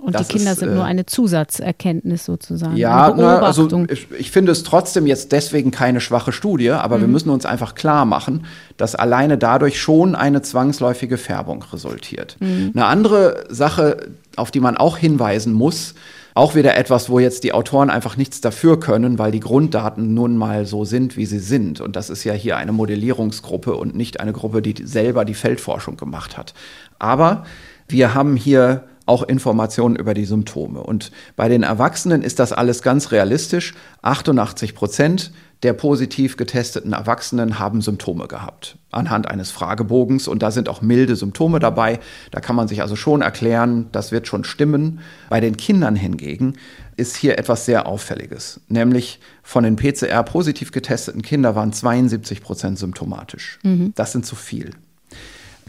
[0.03, 2.75] Und das die Kinder ist, sind nur äh, eine Zusatzerkenntnis sozusagen.
[2.75, 7.01] Ja, na, also ich, ich, finde es trotzdem jetzt deswegen keine schwache Studie, aber mhm.
[7.01, 8.45] wir müssen uns einfach klar machen,
[8.75, 12.35] dass alleine dadurch schon eine zwangsläufige Färbung resultiert.
[12.41, 12.71] Mhm.
[12.75, 15.93] Eine andere Sache, auf die man auch hinweisen muss,
[16.35, 20.35] auch wieder etwas, wo jetzt die Autoren einfach nichts dafür können, weil die Grunddaten nun
[20.35, 21.79] mal so sind, wie sie sind.
[21.79, 25.95] Und das ist ja hier eine Modellierungsgruppe und nicht eine Gruppe, die selber die Feldforschung
[25.95, 26.53] gemacht hat.
[26.99, 27.45] Aber
[27.87, 30.81] wir haben hier auch Informationen über die Symptome.
[30.81, 33.73] Und bei den Erwachsenen ist das alles ganz realistisch.
[34.01, 35.31] 88 Prozent
[35.63, 41.15] der positiv getesteten Erwachsenen haben Symptome gehabt anhand eines Fragebogens und da sind auch milde
[41.15, 41.99] Symptome dabei.
[42.31, 44.99] Da kann man sich also schon erklären, das wird schon stimmen.
[45.29, 46.55] Bei den Kindern hingegen
[46.95, 52.77] ist hier etwas sehr Auffälliges, nämlich von den PCR positiv getesteten Kindern waren 72 Prozent
[52.77, 53.57] symptomatisch.
[53.63, 53.93] Mhm.
[53.95, 54.71] Das sind zu viel.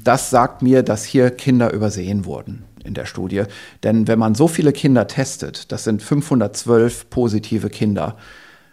[0.03, 3.45] Das sagt mir, dass hier Kinder übersehen wurden in der Studie.
[3.83, 8.17] Denn wenn man so viele Kinder testet, das sind 512 positive Kinder,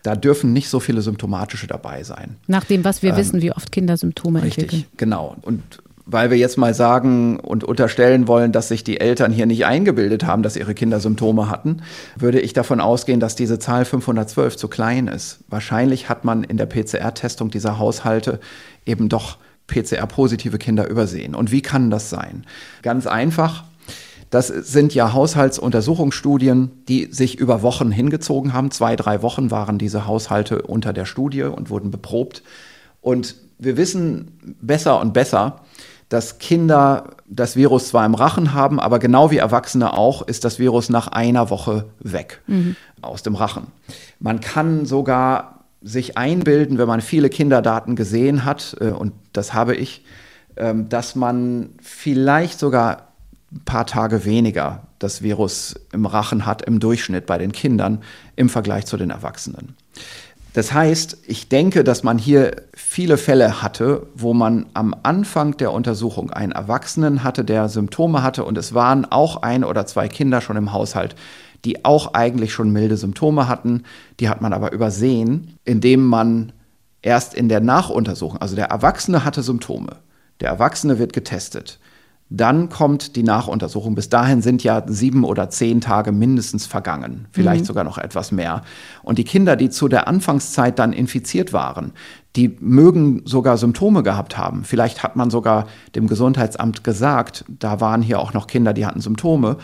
[0.04, 2.38] da dürfen nicht so viele symptomatische dabei sein.
[2.48, 4.92] Nach dem, was wir ähm, wissen, wie oft Kinder Symptome richtig, entwickeln.
[4.98, 5.36] Genau.
[5.42, 5.62] Und
[6.06, 10.26] weil wir jetzt mal sagen und unterstellen wollen, dass sich die Eltern hier nicht eingebildet
[10.26, 11.78] haben, dass ihre Kinder Symptome hatten,
[12.18, 15.40] würde ich davon ausgehen, dass diese Zahl 512 zu klein ist.
[15.48, 18.40] Wahrscheinlich hat man in der PCR-Testung dieser Haushalte
[18.86, 19.38] eben doch
[19.68, 21.34] PCR-positive Kinder übersehen.
[21.36, 22.46] Und wie kann das sein?
[22.82, 23.64] Ganz einfach,
[24.32, 28.72] das sind ja Haushaltsuntersuchungsstudien, die sich über Wochen hingezogen haben.
[28.72, 32.42] Zwei, drei Wochen waren diese Haushalte unter der Studie und wurden beprobt.
[33.02, 35.60] Und wir wissen besser und besser,
[36.08, 40.60] dass Kinder das Virus zwar im Rachen haben, aber genau wie Erwachsene auch, ist das
[40.60, 42.78] Virus nach einer Woche weg mhm.
[43.02, 43.68] aus dem Rachen.
[44.20, 49.76] Man kann sogar sich einbilden, wenn man viele Kinderdaten gesehen hat, äh, und das habe
[49.76, 50.06] ich,
[50.56, 53.11] ähm, dass man vielleicht sogar
[53.52, 58.00] ein paar Tage weniger das Virus im Rachen hat im Durchschnitt bei den Kindern
[58.36, 59.76] im Vergleich zu den Erwachsenen.
[60.54, 65.72] Das heißt, ich denke, dass man hier viele Fälle hatte, wo man am Anfang der
[65.72, 70.42] Untersuchung einen Erwachsenen hatte, der Symptome hatte und es waren auch ein oder zwei Kinder
[70.42, 71.16] schon im Haushalt,
[71.64, 73.84] die auch eigentlich schon milde Symptome hatten.
[74.20, 76.52] Die hat man aber übersehen, indem man
[77.02, 79.98] erst in der Nachuntersuchung, also der Erwachsene hatte Symptome,
[80.42, 81.80] der Erwachsene wird getestet.
[82.34, 83.94] Dann kommt die Nachuntersuchung.
[83.94, 87.66] Bis dahin sind ja sieben oder zehn Tage mindestens vergangen, vielleicht mhm.
[87.66, 88.62] sogar noch etwas mehr.
[89.04, 91.92] Und die Kinder, die zu der Anfangszeit dann infiziert waren,
[92.38, 94.64] die mögen sogar Symptome gehabt haben.
[94.64, 99.02] Vielleicht hat man sogar dem Gesundheitsamt gesagt, da waren hier auch noch Kinder, die hatten
[99.02, 99.58] Symptome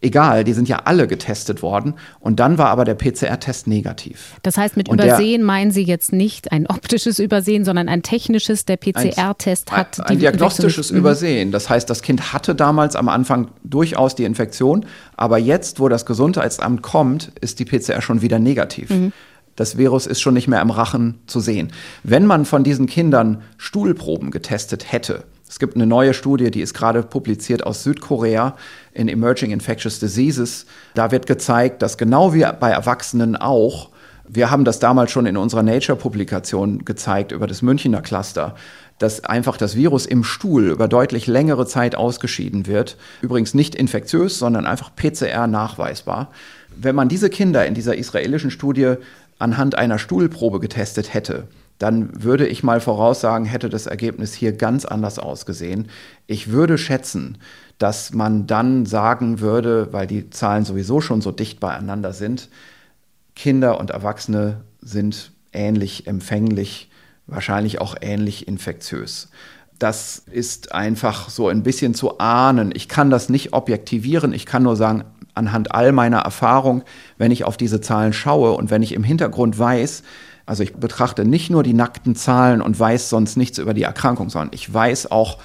[0.00, 1.94] egal, die sind ja alle getestet worden.
[2.20, 4.36] Und dann war aber der PCR-Test negativ.
[4.42, 8.02] Das heißt, mit und Übersehen der, meinen Sie jetzt nicht ein optisches Übersehen, sondern ein
[8.02, 10.00] technisches, der PCR-Test hat.
[10.00, 10.98] Ein, ein diagnostisches mhm.
[10.98, 11.52] Übersehen.
[11.52, 14.86] Das heißt, das Kind hatte damals am Anfang durchaus die Infektion,
[15.16, 18.90] aber jetzt, wo das Gesundheitsamt kommt, ist die PCR schon wieder negativ.
[18.90, 19.12] Mhm.
[19.56, 21.72] Das Virus ist schon nicht mehr im Rachen zu sehen.
[22.04, 26.74] Wenn man von diesen Kindern Stuhlproben getestet hätte, es gibt eine neue Studie, die ist
[26.74, 28.56] gerade publiziert aus Südkorea
[28.92, 30.66] in Emerging Infectious Diseases.
[30.94, 33.88] Da wird gezeigt, dass genau wie bei Erwachsenen auch,
[34.28, 38.56] wir haben das damals schon in unserer Nature-Publikation gezeigt über das Münchner Cluster,
[38.98, 42.98] dass einfach das Virus im Stuhl über deutlich längere Zeit ausgeschieden wird.
[43.22, 46.30] Übrigens nicht infektiös, sondern einfach PCR nachweisbar.
[46.76, 48.96] Wenn man diese Kinder in dieser israelischen Studie
[49.38, 51.44] anhand einer Stuhlprobe getestet hätte,
[51.78, 55.88] dann würde ich mal voraussagen, hätte das Ergebnis hier ganz anders ausgesehen.
[56.26, 57.38] Ich würde schätzen,
[57.78, 62.48] dass man dann sagen würde, weil die Zahlen sowieso schon so dicht beieinander sind,
[63.36, 66.90] Kinder und Erwachsene sind ähnlich empfänglich,
[67.28, 69.28] wahrscheinlich auch ähnlich infektiös.
[69.78, 72.72] Das ist einfach so ein bisschen zu ahnen.
[72.74, 74.32] Ich kann das nicht objektivieren.
[74.32, 75.04] Ich kann nur sagen,
[75.34, 76.82] anhand all meiner Erfahrung,
[77.16, 80.02] wenn ich auf diese Zahlen schaue und wenn ich im Hintergrund weiß,
[80.48, 84.30] also ich betrachte nicht nur die nackten Zahlen und weiß sonst nichts über die Erkrankung,
[84.30, 85.36] sondern ich weiß auch,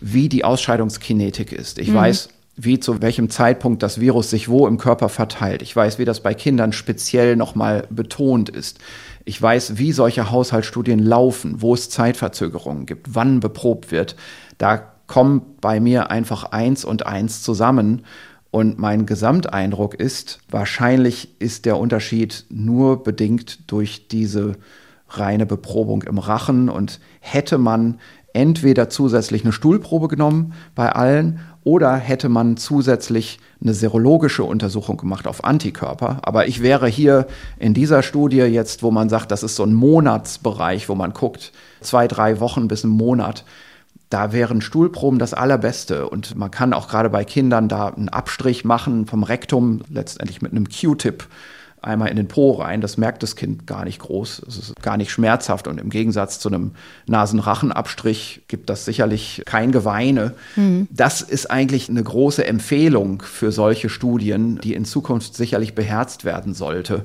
[0.00, 1.80] wie die Ausscheidungskinetik ist.
[1.80, 1.94] Ich mhm.
[1.94, 5.62] weiß, wie zu welchem Zeitpunkt das Virus sich wo im Körper verteilt.
[5.62, 8.78] Ich weiß, wie das bei Kindern speziell nochmal betont ist.
[9.24, 14.14] Ich weiß, wie solche Haushaltsstudien laufen, wo es Zeitverzögerungen gibt, wann beprobt wird.
[14.58, 18.02] Da kommt bei mir einfach eins und eins zusammen.
[18.52, 24.56] Und mein Gesamteindruck ist, wahrscheinlich ist der Unterschied nur bedingt durch diese
[25.08, 27.98] reine Beprobung im Rachen und hätte man
[28.34, 35.26] entweder zusätzlich eine Stuhlprobe genommen bei allen oder hätte man zusätzlich eine serologische Untersuchung gemacht
[35.26, 36.18] auf Antikörper.
[36.20, 37.28] Aber ich wäre hier
[37.58, 41.52] in dieser Studie jetzt, wo man sagt, das ist so ein Monatsbereich, wo man guckt,
[41.80, 43.46] zwei, drei Wochen bis einen Monat,
[44.12, 46.08] da wären Stuhlproben das Allerbeste.
[46.08, 50.52] Und man kann auch gerade bei Kindern da einen Abstrich machen vom Rektum, letztendlich mit
[50.52, 51.26] einem Q-Tip
[51.80, 52.80] einmal in den Po rein.
[52.80, 54.42] Das merkt das Kind gar nicht groß.
[54.46, 55.66] Es ist gar nicht schmerzhaft.
[55.66, 56.72] Und im Gegensatz zu einem
[57.06, 60.34] Nasenrachenabstrich gibt das sicherlich kein Geweine.
[60.56, 60.88] Mhm.
[60.90, 66.54] Das ist eigentlich eine große Empfehlung für solche Studien, die in Zukunft sicherlich beherzt werden
[66.54, 67.04] sollte.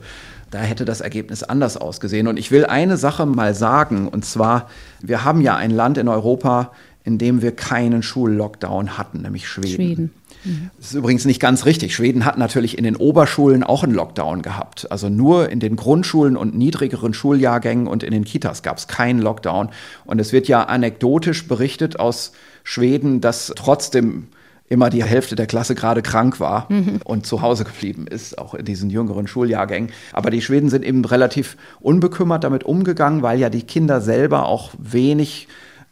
[0.52, 2.28] Da hätte das Ergebnis anders ausgesehen.
[2.28, 4.70] Und ich will eine Sache mal sagen, und zwar,
[5.02, 6.72] wir haben ja ein Land in Europa,
[7.08, 9.76] in dem wir keinen Schullockdown hatten, nämlich Schweden.
[9.76, 10.12] Schweden.
[10.78, 11.96] Das ist übrigens nicht ganz richtig.
[11.96, 14.92] Schweden hat natürlich in den Oberschulen auch einen Lockdown gehabt.
[14.92, 19.20] Also nur in den Grundschulen und niedrigeren Schuljahrgängen und in den Kitas gab es keinen
[19.20, 19.70] Lockdown.
[20.04, 22.34] Und es wird ja anekdotisch berichtet aus
[22.66, 24.28] Schweden, dass trotzdem
[24.68, 27.00] immer die Hälfte der Klasse gerade krank war mhm.
[27.06, 29.92] und zu Hause geblieben ist, auch in diesen jüngeren Schuljahrgängen.
[30.12, 34.74] Aber die Schweden sind eben relativ unbekümmert damit umgegangen, weil ja die Kinder selber auch
[34.78, 35.48] wenig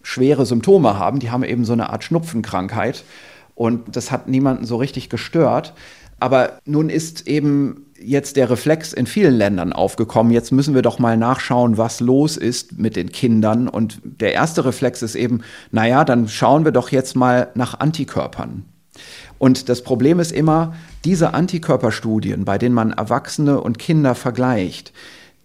[0.05, 1.19] schwere Symptome haben.
[1.19, 3.03] Die haben eben so eine Art Schnupfenkrankheit.
[3.55, 5.73] Und das hat niemanden so richtig gestört.
[6.19, 10.31] Aber nun ist eben jetzt der Reflex in vielen Ländern aufgekommen.
[10.31, 13.67] Jetzt müssen wir doch mal nachschauen, was los ist mit den Kindern.
[13.67, 15.41] Und der erste Reflex ist eben,
[15.71, 18.65] naja, dann schauen wir doch jetzt mal nach Antikörpern.
[19.39, 24.93] Und das Problem ist immer, diese Antikörperstudien, bei denen man Erwachsene und Kinder vergleicht,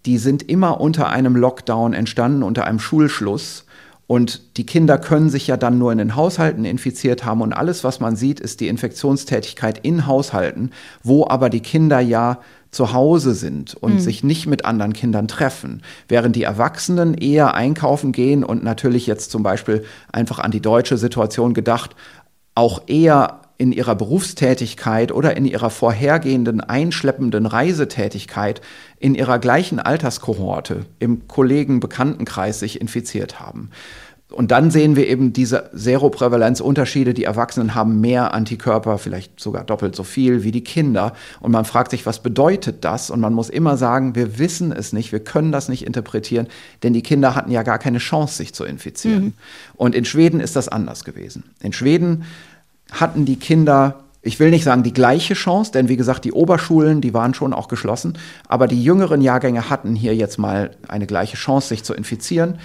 [0.05, 3.65] die sind immer unter einem Lockdown entstanden, unter einem Schulschluss.
[4.11, 7.39] Und die Kinder können sich ja dann nur in den Haushalten infiziert haben.
[7.39, 12.39] Und alles, was man sieht, ist die Infektionstätigkeit in Haushalten, wo aber die Kinder ja
[12.71, 13.99] zu Hause sind und mhm.
[14.01, 19.31] sich nicht mit anderen Kindern treffen, während die Erwachsenen eher einkaufen gehen und natürlich jetzt
[19.31, 21.95] zum Beispiel einfach an die deutsche Situation gedacht,
[22.53, 28.59] auch eher in ihrer Berufstätigkeit oder in ihrer vorhergehenden einschleppenden Reisetätigkeit
[28.97, 33.69] in ihrer gleichen Alterskohorte im Kollegen-Bekanntenkreis sich infiziert haben.
[34.31, 37.13] Und dann sehen wir eben diese Seroprävalenzunterschiede.
[37.13, 41.13] Die Erwachsenen haben mehr Antikörper, vielleicht sogar doppelt so viel wie die Kinder.
[41.39, 43.11] Und man fragt sich, was bedeutet das?
[43.11, 46.47] Und man muss immer sagen, wir wissen es nicht, wir können das nicht interpretieren,
[46.81, 49.23] denn die Kinder hatten ja gar keine Chance, sich zu infizieren.
[49.23, 49.33] Mhm.
[49.75, 51.43] Und in Schweden ist das anders gewesen.
[51.59, 52.23] In Schweden
[52.91, 57.01] hatten die Kinder ich will nicht sagen die gleiche Chance, denn wie gesagt, die Oberschulen,
[57.01, 58.17] die waren schon auch geschlossen,
[58.47, 62.59] aber die jüngeren Jahrgänge hatten hier jetzt mal eine gleiche Chance, sich zu infizieren.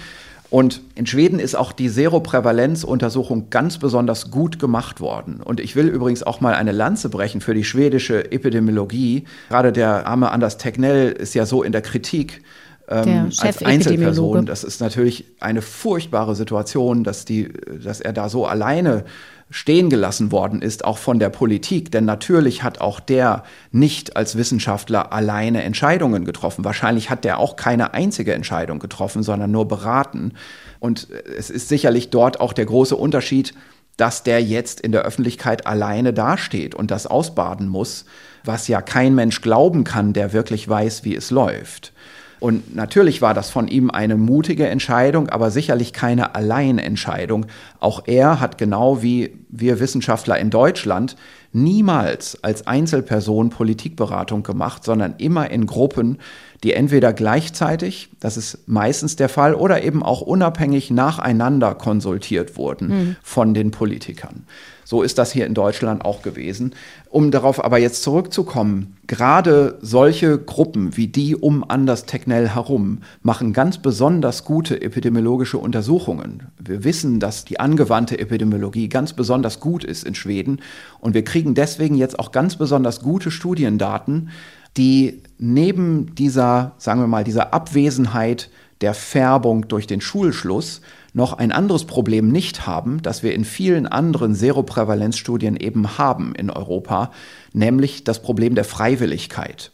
[0.49, 5.41] Und in Schweden ist auch die Seroprävalenzuntersuchung ganz besonders gut gemacht worden.
[5.43, 9.25] Und ich will übrigens auch mal eine Lanze brechen für die schwedische Epidemiologie.
[9.49, 12.43] Gerade der arme Anders Tegnell ist ja so in der Kritik.
[12.87, 14.45] Ähm, als Einzelperson.
[14.45, 17.51] Das ist natürlich eine furchtbare Situation, dass, die,
[17.83, 19.03] dass er da so alleine
[19.49, 21.91] stehen gelassen worden ist, auch von der Politik.
[21.91, 26.65] Denn natürlich hat auch der nicht als Wissenschaftler alleine Entscheidungen getroffen.
[26.65, 30.33] Wahrscheinlich hat der auch keine einzige Entscheidung getroffen, sondern nur beraten.
[30.79, 33.53] Und es ist sicherlich dort auch der große Unterschied,
[33.95, 38.05] dass der jetzt in der Öffentlichkeit alleine dasteht und das ausbaden muss,
[38.43, 41.93] was ja kein Mensch glauben kann, der wirklich weiß, wie es läuft.
[42.39, 47.47] Und natürlich war das von ihm eine mutige Entscheidung, aber sicherlich keine Alleinentscheidung.
[47.79, 51.15] Auch er hat genau wie wir Wissenschaftler in Deutschland
[51.53, 56.19] niemals als Einzelperson Politikberatung gemacht, sondern immer in Gruppen,
[56.63, 62.87] die entweder gleichzeitig, das ist meistens der Fall, oder eben auch unabhängig nacheinander konsultiert wurden
[62.87, 63.15] mhm.
[63.23, 64.45] von den Politikern.
[64.89, 66.73] So ist das hier in Deutschland auch gewesen.
[67.09, 73.51] Um darauf aber jetzt zurückzukommen, gerade solche Gruppen wie die um Anders Tegnell herum machen
[73.51, 76.43] ganz besonders gute epidemiologische Untersuchungen.
[76.57, 80.61] Wir wissen, dass die angewandte Epidemiologie ganz besonders gut ist in Schweden
[81.01, 84.29] und wir kriegen deswegen jetzt auch ganz besonders gute Studiendaten,
[84.77, 90.79] die neben dieser, sagen wir mal, dieser Abwesenheit der Färbung durch den Schulschluss
[91.13, 96.49] noch ein anderes Problem nicht haben, das wir in vielen anderen Seroprävalenzstudien eben haben in
[96.49, 97.11] Europa,
[97.53, 99.71] nämlich das Problem der Freiwilligkeit.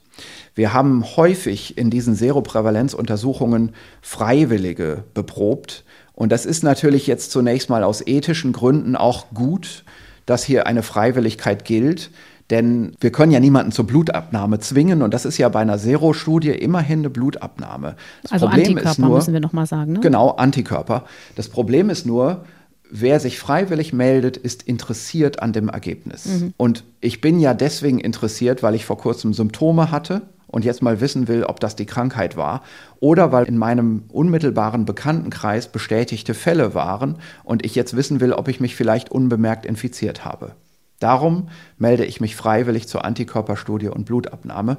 [0.56, 5.84] Wir haben häufig in diesen Seroprävalenzuntersuchungen Freiwillige beprobt.
[6.14, 9.84] Und das ist natürlich jetzt zunächst mal aus ethischen Gründen auch gut,
[10.26, 12.12] dass hier eine Freiwilligkeit gilt.
[12.50, 16.50] Denn wir können ja niemanden zur Blutabnahme zwingen und das ist ja bei einer Zero-Studie
[16.50, 17.96] immerhin eine Blutabnahme.
[18.22, 19.94] Das also Problem Antikörper ist nur, müssen wir nochmal sagen.
[19.94, 20.00] Ne?
[20.02, 21.06] Genau, Antikörper.
[21.36, 22.44] Das Problem ist nur,
[22.92, 26.26] wer sich freiwillig meldet, ist interessiert an dem Ergebnis.
[26.26, 26.54] Mhm.
[26.58, 31.02] Und ich bin ja deswegen interessiert, weil ich vor kurzem Symptome hatte und jetzt mal
[31.02, 32.62] wissen will, ob das die Krankheit war,
[33.00, 38.48] oder weil in meinem unmittelbaren Bekanntenkreis bestätigte Fälle waren und ich jetzt wissen will, ob
[38.48, 40.52] ich mich vielleicht unbemerkt infiziert habe.
[41.00, 44.78] Darum melde ich mich freiwillig zur Antikörperstudie und Blutabnahme.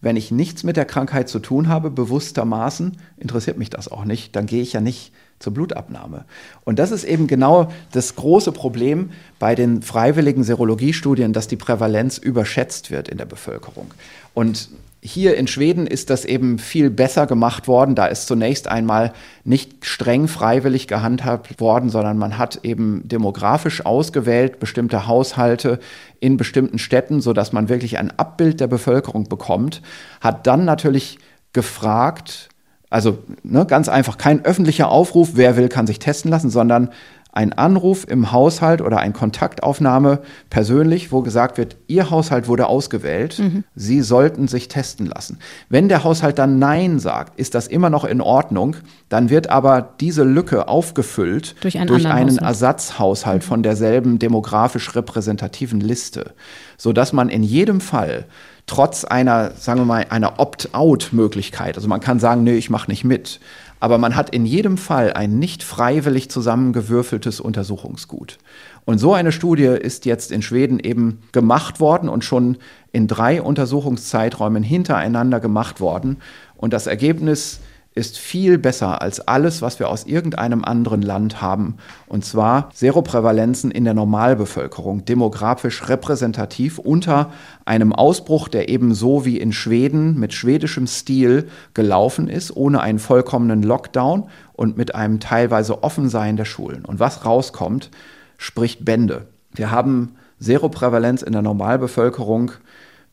[0.00, 4.36] Wenn ich nichts mit der Krankheit zu tun habe, bewusstermaßen, interessiert mich das auch nicht,
[4.36, 6.24] dann gehe ich ja nicht zur Blutabnahme.
[6.64, 12.18] Und das ist eben genau das große Problem bei den freiwilligen Serologiestudien, dass die Prävalenz
[12.18, 13.92] überschätzt wird in der Bevölkerung.
[14.34, 14.70] Und
[15.02, 17.94] hier in Schweden ist das eben viel besser gemacht worden.
[17.94, 19.12] Da ist zunächst einmal
[19.44, 25.78] nicht streng freiwillig gehandhabt worden, sondern man hat eben demografisch ausgewählt bestimmte Haushalte
[26.18, 29.82] in bestimmten Städten, sodass man wirklich ein Abbild der Bevölkerung bekommt,
[30.20, 31.18] hat dann natürlich
[31.52, 32.48] gefragt,
[32.90, 36.90] also ne, ganz einfach kein öffentlicher Aufruf, wer will, kann sich testen lassen, sondern
[37.36, 43.38] ein Anruf im Haushalt oder eine Kontaktaufnahme persönlich, wo gesagt wird, Ihr Haushalt wurde ausgewählt,
[43.38, 43.64] mhm.
[43.74, 45.38] Sie sollten sich testen lassen.
[45.68, 48.76] Wenn der Haushalt dann Nein sagt, ist das immer noch in Ordnung,
[49.10, 52.48] dann wird aber diese Lücke aufgefüllt durch, einen, durch einen Haushalt.
[52.48, 53.46] Ersatzhaushalt mhm.
[53.46, 56.32] von derselben demografisch repräsentativen Liste,
[56.78, 58.24] sodass man in jedem Fall
[58.66, 63.04] trotz einer, sagen wir mal, einer Opt-out-Möglichkeit, also man kann sagen, nee, ich mache nicht
[63.04, 63.40] mit,
[63.80, 68.38] aber man hat in jedem Fall ein nicht freiwillig zusammengewürfeltes Untersuchungsgut.
[68.84, 72.56] Und so eine Studie ist jetzt in Schweden eben gemacht worden und schon
[72.92, 76.18] in drei Untersuchungszeiträumen hintereinander gemacht worden.
[76.56, 77.60] Und das Ergebnis ist
[78.04, 81.76] viel besser als alles, was wir aus irgendeinem anderen Land haben.
[82.06, 87.32] Und zwar Seroprävalenzen in der Normalbevölkerung, demografisch repräsentativ unter
[87.64, 93.62] einem Ausbruch, der ebenso wie in Schweden mit schwedischem Stil gelaufen ist, ohne einen vollkommenen
[93.62, 96.84] Lockdown und mit einem teilweise Offensein der Schulen.
[96.84, 97.90] Und was rauskommt,
[98.36, 99.26] spricht Bände.
[99.54, 102.52] Wir haben Seroprävalenz in der Normalbevölkerung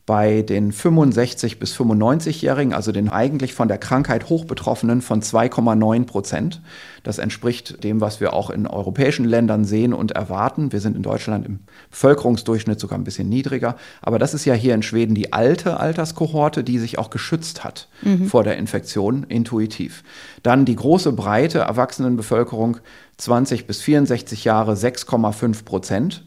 [0.06, 6.60] bei den 65 bis 95-Jährigen, also den eigentlich von der Krankheit Hochbetroffenen, von 2,9 Prozent.
[7.02, 10.72] Das entspricht dem, was wir auch in europäischen Ländern sehen und erwarten.
[10.72, 13.76] Wir sind in Deutschland im Bevölkerungsdurchschnitt sogar ein bisschen niedriger.
[14.02, 17.88] Aber das ist ja hier in Schweden die alte Alterskohorte, die sich auch geschützt hat
[18.02, 18.26] mhm.
[18.26, 20.02] vor der Infektion, intuitiv.
[20.42, 22.78] Dann die große breite Erwachsenenbevölkerung,
[23.16, 26.24] 20 bis 64 Jahre, 6,5 Prozent.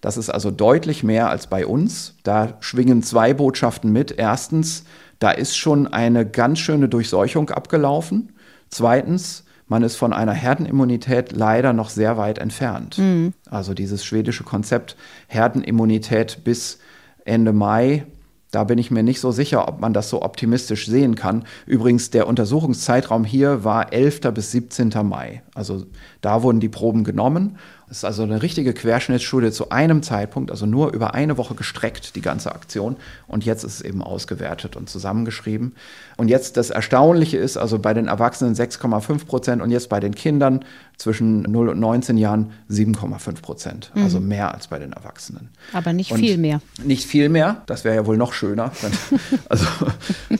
[0.00, 2.14] Das ist also deutlich mehr als bei uns.
[2.22, 4.12] Da schwingen zwei Botschaften mit.
[4.16, 4.84] Erstens,
[5.18, 8.32] da ist schon eine ganz schöne Durchseuchung abgelaufen.
[8.70, 12.98] Zweitens, man ist von einer Herdenimmunität leider noch sehr weit entfernt.
[12.98, 13.34] Mhm.
[13.48, 14.96] Also dieses schwedische Konzept
[15.28, 16.78] Herdenimmunität bis
[17.24, 18.06] Ende Mai,
[18.50, 21.44] da bin ich mir nicht so sicher, ob man das so optimistisch sehen kann.
[21.66, 24.22] Übrigens, der Untersuchungszeitraum hier war 11.
[24.34, 24.90] bis 17.
[25.04, 25.42] Mai.
[25.54, 25.84] Also
[26.20, 27.58] da wurden die Proben genommen
[27.90, 32.14] das ist also eine richtige Querschnittsstudie zu einem Zeitpunkt, also nur über eine Woche gestreckt,
[32.14, 32.94] die ganze Aktion.
[33.26, 35.74] Und jetzt ist es eben ausgewertet und zusammengeschrieben.
[36.16, 40.14] Und jetzt das Erstaunliche ist, also bei den Erwachsenen 6,5 Prozent und jetzt bei den
[40.14, 40.64] Kindern
[40.98, 43.90] zwischen 0 und 19 Jahren 7,5 Prozent.
[43.96, 44.04] Mhm.
[44.04, 45.48] Also mehr als bei den Erwachsenen.
[45.72, 46.60] Aber nicht und viel mehr.
[46.84, 47.62] Nicht viel mehr.
[47.66, 48.70] Das wäre ja wohl noch schöner.
[49.48, 49.66] also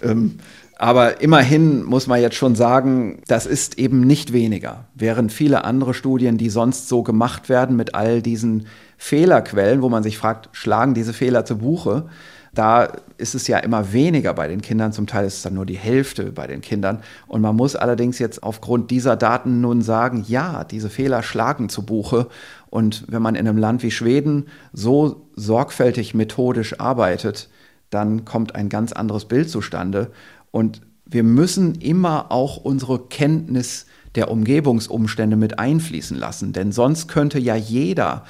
[0.03, 0.39] ähm,
[0.81, 4.87] aber immerhin muss man jetzt schon sagen, das ist eben nicht weniger.
[4.95, 8.67] Während viele andere Studien, die sonst so gemacht werden mit all diesen
[8.97, 12.07] Fehlerquellen, wo man sich fragt, schlagen diese Fehler zu Buche,
[12.55, 15.67] da ist es ja immer weniger bei den Kindern, zum Teil ist es dann nur
[15.67, 17.01] die Hälfte bei den Kindern.
[17.27, 21.85] Und man muss allerdings jetzt aufgrund dieser Daten nun sagen, ja, diese Fehler schlagen zu
[21.85, 22.29] Buche.
[22.71, 27.51] Und wenn man in einem Land wie Schweden so sorgfältig methodisch arbeitet,
[27.91, 30.11] dann kommt ein ganz anderes Bild zustande.
[30.51, 36.53] Und wir müssen immer auch unsere Kenntnis der Umgebungsumstände mit einfließen lassen.
[36.53, 38.25] Denn sonst könnte ja jeder,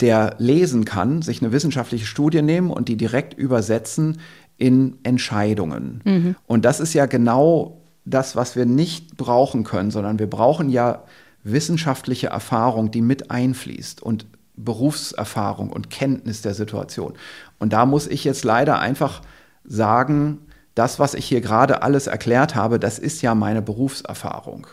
[0.00, 4.18] der lesen kann, sich eine wissenschaftliche Studie nehmen und die direkt übersetzen
[4.56, 6.00] in Entscheidungen.
[6.04, 6.36] Mhm.
[6.46, 11.04] Und das ist ja genau das, was wir nicht brauchen können, sondern wir brauchen ja
[11.44, 14.26] wissenschaftliche Erfahrung, die mit einfließt und
[14.56, 17.14] Berufserfahrung und Kenntnis der Situation.
[17.58, 19.22] Und da muss ich jetzt leider einfach
[19.64, 20.38] sagen,
[20.74, 24.66] das, was ich hier gerade alles erklärt habe, das ist ja meine Berufserfahrung,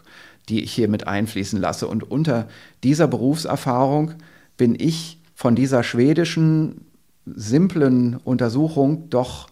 [0.48, 1.88] die ich hier mit einfließen lasse.
[1.88, 2.48] Und unter
[2.84, 4.14] dieser Berufserfahrung
[4.58, 6.86] bin ich von dieser schwedischen,
[7.26, 9.50] simplen Untersuchung doch,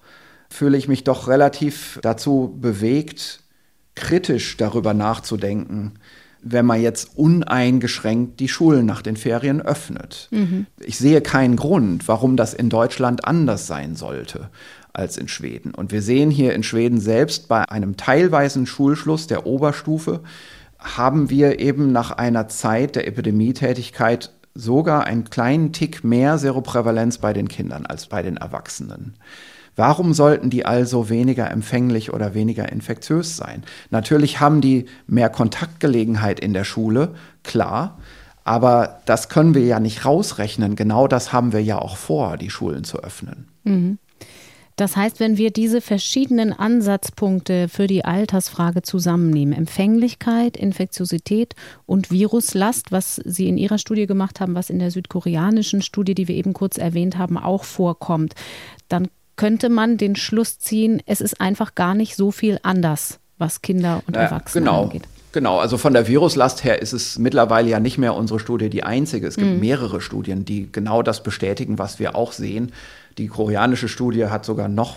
[0.49, 3.41] fühle ich mich doch relativ dazu bewegt,
[3.95, 5.93] kritisch darüber nachzudenken,
[6.41, 10.29] wenn man jetzt uneingeschränkt die Schulen nach den Ferien öffnet.
[10.31, 10.67] Mhm.
[10.79, 14.49] Ich sehe keinen Grund, warum das in Deutschland anders sein sollte
[14.97, 15.73] als in Schweden.
[15.73, 20.21] Und wir sehen hier in Schweden selbst bei einem teilweisen Schulschluss der Oberstufe
[20.79, 27.33] haben wir eben nach einer Zeit der Epidemietätigkeit sogar einen kleinen Tick mehr Seroprävalenz bei
[27.33, 29.15] den Kindern als bei den Erwachsenen.
[29.75, 33.63] Warum sollten die also weniger empfänglich oder weniger infektiös sein?
[33.91, 37.99] Natürlich haben die mehr Kontaktgelegenheit in der Schule, klar.
[38.43, 40.75] Aber das können wir ja nicht rausrechnen.
[40.75, 43.49] Genau das haben wir ja auch vor, die Schulen zu öffnen.
[43.65, 43.99] Mhm.
[44.77, 51.55] Das heißt, wenn wir diese verschiedenen Ansatzpunkte für die Altersfrage zusammennehmen, Empfänglichkeit, Infektiosität
[51.87, 56.27] und Viruslast, was Sie in Ihrer Studie gemacht haben, was in der südkoreanischen Studie, die
[56.27, 58.35] wir eben kurz erwähnt haben, auch vorkommt,
[58.87, 63.63] dann könnte man den Schluss ziehen, es ist einfach gar nicht so viel anders, was
[63.63, 64.83] Kinder und Erwachsene genau.
[64.83, 65.03] angeht.
[65.31, 68.83] Genau, also von der Viruslast her ist es mittlerweile ja nicht mehr unsere Studie die
[68.83, 69.27] einzige.
[69.27, 69.59] Es gibt mhm.
[69.59, 72.71] mehrere Studien, die genau das bestätigen, was wir auch sehen.
[73.17, 74.95] Die koreanische Studie hat sogar noch,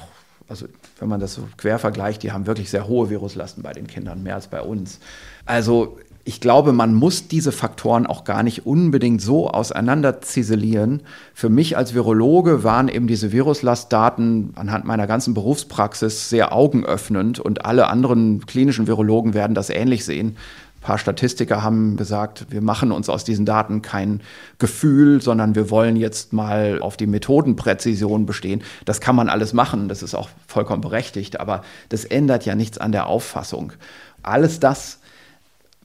[0.49, 0.67] also
[0.99, 4.23] wenn man das so quer vergleicht, die haben wirklich sehr hohe Viruslasten bei den Kindern,
[4.23, 5.01] mehr als bei uns.
[5.47, 11.03] Also ich glaube, man muss diese Faktoren auch gar nicht unbedingt so auseinander ziselieren.
[11.33, 17.65] Für mich als Virologe waren eben diese Viruslastdaten anhand meiner ganzen Berufspraxis sehr augenöffnend und
[17.65, 20.37] alle anderen klinischen Virologen werden das ähnlich sehen.
[20.81, 24.23] Ein paar Statistiker haben gesagt, wir machen uns aus diesen Daten kein
[24.59, 28.63] Gefühl, sondern wir wollen jetzt mal auf die Methodenpräzision bestehen.
[28.87, 32.79] Das kann man alles machen, das ist auch vollkommen berechtigt, aber das ändert ja nichts
[32.79, 33.75] an der Auffassung.
[34.23, 35.01] Alles das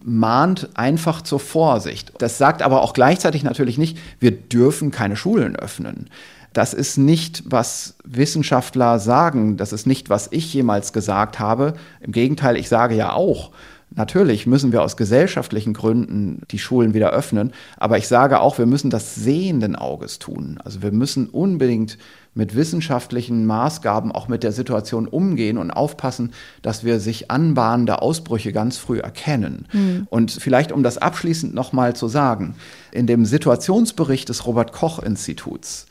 [0.01, 2.13] mahnt einfach zur Vorsicht.
[2.19, 6.09] Das sagt aber auch gleichzeitig natürlich nicht, wir dürfen keine Schulen öffnen.
[6.53, 9.57] Das ist nicht, was Wissenschaftler sagen.
[9.57, 11.73] Das ist nicht, was ich jemals gesagt habe.
[11.99, 13.51] Im Gegenteil, ich sage ja auch,
[13.91, 18.65] Natürlich müssen wir aus gesellschaftlichen Gründen die Schulen wieder öffnen, aber ich sage auch, wir
[18.65, 20.59] müssen das sehenden Auges tun.
[20.63, 21.97] Also wir müssen unbedingt
[22.33, 28.51] mit wissenschaftlichen Maßgaben auch mit der Situation umgehen und aufpassen, dass wir sich anbahnende Ausbrüche
[28.51, 29.67] ganz früh erkennen.
[29.71, 30.07] Mhm.
[30.09, 32.55] Und vielleicht um das abschließend nochmal zu sagen,
[32.91, 35.85] in dem Situationsbericht des Robert Koch Instituts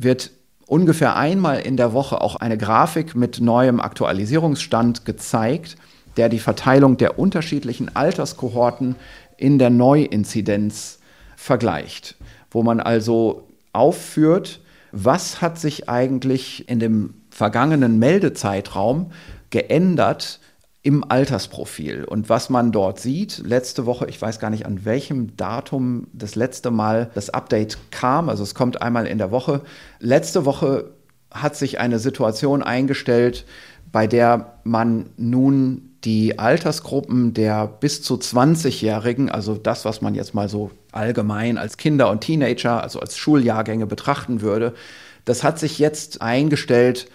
[0.00, 0.30] wird
[0.66, 5.76] ungefähr einmal in der Woche auch eine Grafik mit neuem Aktualisierungsstand gezeigt
[6.20, 8.96] der die Verteilung der unterschiedlichen Alterskohorten
[9.38, 10.98] in der Neuinzidenz
[11.34, 12.16] vergleicht,
[12.50, 14.60] wo man also aufführt,
[14.92, 19.12] was hat sich eigentlich in dem vergangenen Meldezeitraum
[19.48, 20.40] geändert
[20.82, 22.04] im Altersprofil.
[22.04, 26.34] Und was man dort sieht, letzte Woche, ich weiß gar nicht an welchem Datum das
[26.34, 29.62] letzte Mal das Update kam, also es kommt einmal in der Woche.
[30.00, 30.90] Letzte Woche
[31.30, 33.46] hat sich eine Situation eingestellt,
[33.90, 40.34] bei der man nun die Altersgruppen der bis zu 20-Jährigen, also das, was man jetzt
[40.34, 44.74] mal so allgemein als Kinder und Teenager, also als Schuljahrgänge betrachten würde,
[45.24, 47.08] das hat sich jetzt eingestellt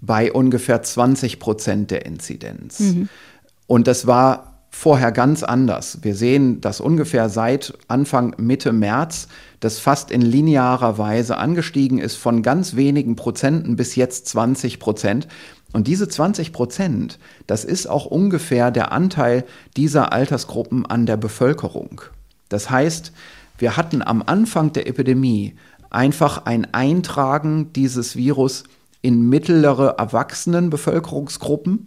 [0.00, 2.80] bei ungefähr 20 Prozent der Inzidenz.
[2.80, 3.08] Mhm.
[3.68, 5.98] Und das war vorher ganz anders.
[6.02, 9.28] Wir sehen, dass ungefähr seit Anfang Mitte März
[9.60, 15.28] das fast in linearer Weise angestiegen ist von ganz wenigen Prozenten bis jetzt 20 Prozent.
[15.72, 19.44] Und diese 20 Prozent, das ist auch ungefähr der Anteil
[19.76, 22.02] dieser Altersgruppen an der Bevölkerung.
[22.48, 23.12] Das heißt,
[23.58, 25.54] wir hatten am Anfang der Epidemie
[25.90, 28.64] einfach ein Eintragen dieses Virus
[29.00, 31.86] in mittlere Erwachsenenbevölkerungsgruppen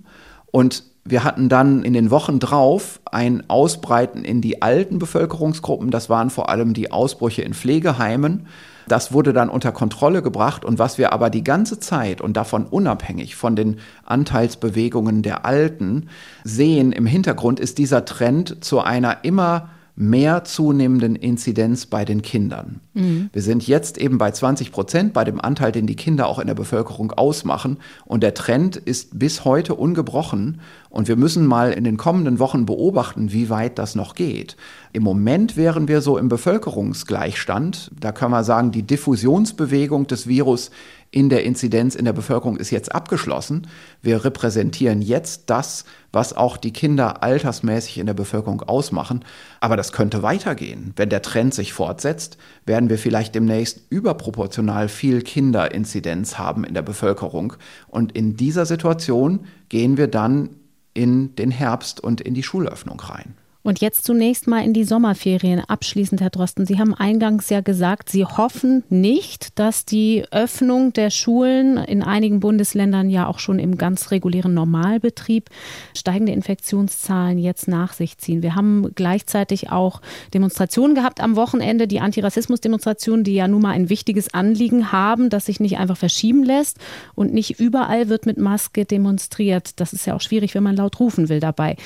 [0.52, 5.92] und wir hatten dann in den Wochen drauf ein Ausbreiten in die alten Bevölkerungsgruppen.
[5.92, 8.48] Das waren vor allem die Ausbrüche in Pflegeheimen.
[8.88, 12.66] Das wurde dann unter Kontrolle gebracht und was wir aber die ganze Zeit und davon
[12.66, 16.10] unabhängig von den Anteilsbewegungen der Alten
[16.44, 22.82] sehen im Hintergrund, ist dieser Trend zu einer immer mehr zunehmenden Inzidenz bei den Kindern.
[22.94, 23.30] Mhm.
[23.32, 26.48] Wir sind jetzt eben bei 20 Prozent, bei dem Anteil, den die Kinder auch in
[26.48, 27.78] der Bevölkerung ausmachen.
[28.04, 30.60] Und der Trend ist bis heute ungebrochen.
[30.90, 34.58] Und wir müssen mal in den kommenden Wochen beobachten, wie weit das noch geht.
[34.92, 37.92] Im Moment wären wir so im Bevölkerungsgleichstand.
[38.00, 40.72] Da kann man sagen, die Diffusionsbewegung des Virus
[41.16, 43.68] in der Inzidenz in der Bevölkerung ist jetzt abgeschlossen.
[44.02, 49.24] Wir repräsentieren jetzt das, was auch die Kinder altersmäßig in der Bevölkerung ausmachen.
[49.62, 50.92] Aber das könnte weitergehen.
[50.98, 56.82] Wenn der Trend sich fortsetzt, werden wir vielleicht demnächst überproportional viel Kinderinzidenz haben in der
[56.82, 57.54] Bevölkerung.
[57.88, 60.50] Und in dieser Situation gehen wir dann
[60.94, 63.36] in den Herbst und in die Schulöffnung rein.
[63.66, 65.60] Und jetzt zunächst mal in die Sommerferien.
[65.60, 71.10] Abschließend, Herr Drosten, Sie haben eingangs ja gesagt, Sie hoffen nicht, dass die Öffnung der
[71.10, 75.50] Schulen in einigen Bundesländern ja auch schon im ganz regulären Normalbetrieb
[75.98, 78.44] steigende Infektionszahlen jetzt nach sich ziehen.
[78.44, 80.00] Wir haben gleichzeitig auch
[80.36, 85.48] Demonstrationen gehabt am Wochenende, die Antirassismus-Demonstrationen, die ja nun mal ein wichtiges Anliegen haben, das
[85.48, 86.78] sich nicht einfach verschieben lässt.
[87.16, 89.80] Und nicht überall wird mit Maske demonstriert.
[89.80, 91.78] Das ist ja auch schwierig, wenn man laut rufen will dabei.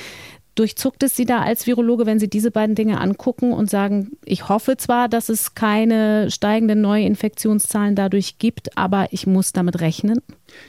[0.60, 4.50] Durchzuckt es Sie da als Virologe, wenn Sie diese beiden Dinge angucken und sagen, ich
[4.50, 10.20] hoffe zwar, dass es keine steigenden Neuinfektionszahlen dadurch gibt, aber ich muss damit rechnen?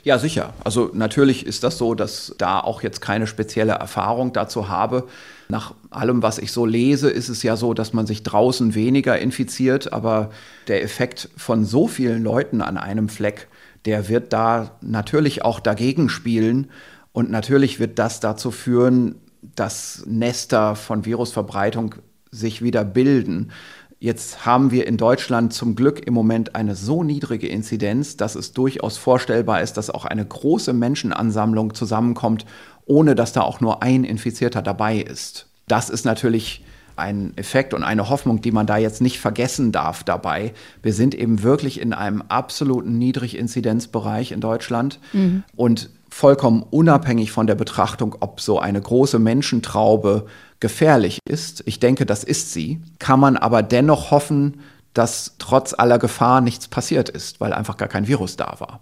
[0.02, 0.54] Ja, sicher.
[0.64, 5.08] Also natürlich ist das so, dass da auch jetzt keine spezielle Erfahrung dazu habe.
[5.50, 9.18] Nach allem, was ich so lese, ist es ja so, dass man sich draußen weniger
[9.18, 10.30] infiziert, aber
[10.68, 13.46] der Effekt von so vielen Leuten an einem Fleck,
[13.84, 16.70] der wird da natürlich auch dagegen spielen.
[17.12, 21.96] Und natürlich wird das dazu führen, dass Nester von Virusverbreitung
[22.30, 23.52] sich wieder bilden.
[23.98, 28.52] Jetzt haben wir in Deutschland zum Glück im Moment eine so niedrige Inzidenz, dass es
[28.52, 32.44] durchaus vorstellbar ist, dass auch eine große Menschenansammlung zusammenkommt,
[32.84, 35.46] ohne dass da auch nur ein Infizierter dabei ist.
[35.68, 36.64] Das ist natürlich
[36.96, 40.52] ein Effekt und eine Hoffnung, die man da jetzt nicht vergessen darf dabei.
[40.82, 45.44] Wir sind eben wirklich in einem absoluten Niedriginzidenzbereich in Deutschland mhm.
[45.56, 50.26] und vollkommen unabhängig von der Betrachtung, ob so eine große Menschentraube
[50.60, 51.62] gefährlich ist.
[51.66, 52.82] Ich denke, das ist sie.
[52.98, 54.60] Kann man aber dennoch hoffen,
[54.92, 58.80] dass trotz aller Gefahr nichts passiert ist, weil einfach gar kein Virus da war.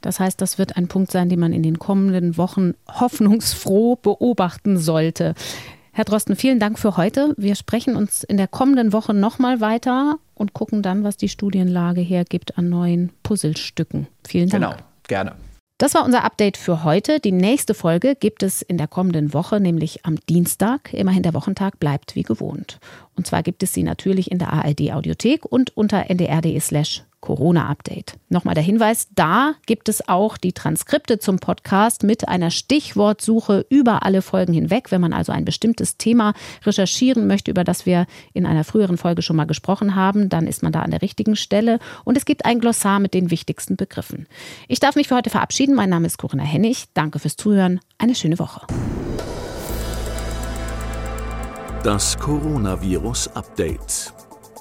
[0.00, 4.78] Das heißt, das wird ein Punkt sein, den man in den kommenden Wochen hoffnungsfroh beobachten
[4.78, 5.34] sollte.
[5.90, 7.34] Herr Drosten, vielen Dank für heute.
[7.36, 12.00] Wir sprechen uns in der kommenden Woche nochmal weiter und gucken dann, was die Studienlage
[12.00, 14.06] hergibt an neuen Puzzlestücken.
[14.24, 14.62] Vielen Dank.
[14.62, 14.76] Genau,
[15.08, 15.32] gerne.
[15.84, 17.20] Das war unser Update für heute.
[17.20, 20.94] Die nächste Folge gibt es in der kommenden Woche, nämlich am Dienstag.
[20.94, 22.80] Immerhin der Wochentag bleibt wie gewohnt.
[23.18, 28.18] Und zwar gibt es sie natürlich in der ARD Audiothek und unter ndr.de slash Corona-Update.
[28.28, 34.02] Nochmal der Hinweis, da gibt es auch die Transkripte zum Podcast mit einer Stichwortsuche über
[34.02, 34.90] alle Folgen hinweg.
[34.90, 36.34] Wenn man also ein bestimmtes Thema
[36.66, 40.62] recherchieren möchte, über das wir in einer früheren Folge schon mal gesprochen haben, dann ist
[40.62, 41.78] man da an der richtigen Stelle.
[42.04, 44.26] Und es gibt ein Glossar mit den wichtigsten Begriffen.
[44.68, 45.74] Ich darf mich für heute verabschieden.
[45.74, 46.84] Mein Name ist Corinna Hennig.
[46.92, 47.80] Danke fürs Zuhören.
[47.96, 48.66] Eine schöne Woche.
[51.82, 54.12] Das Coronavirus Update.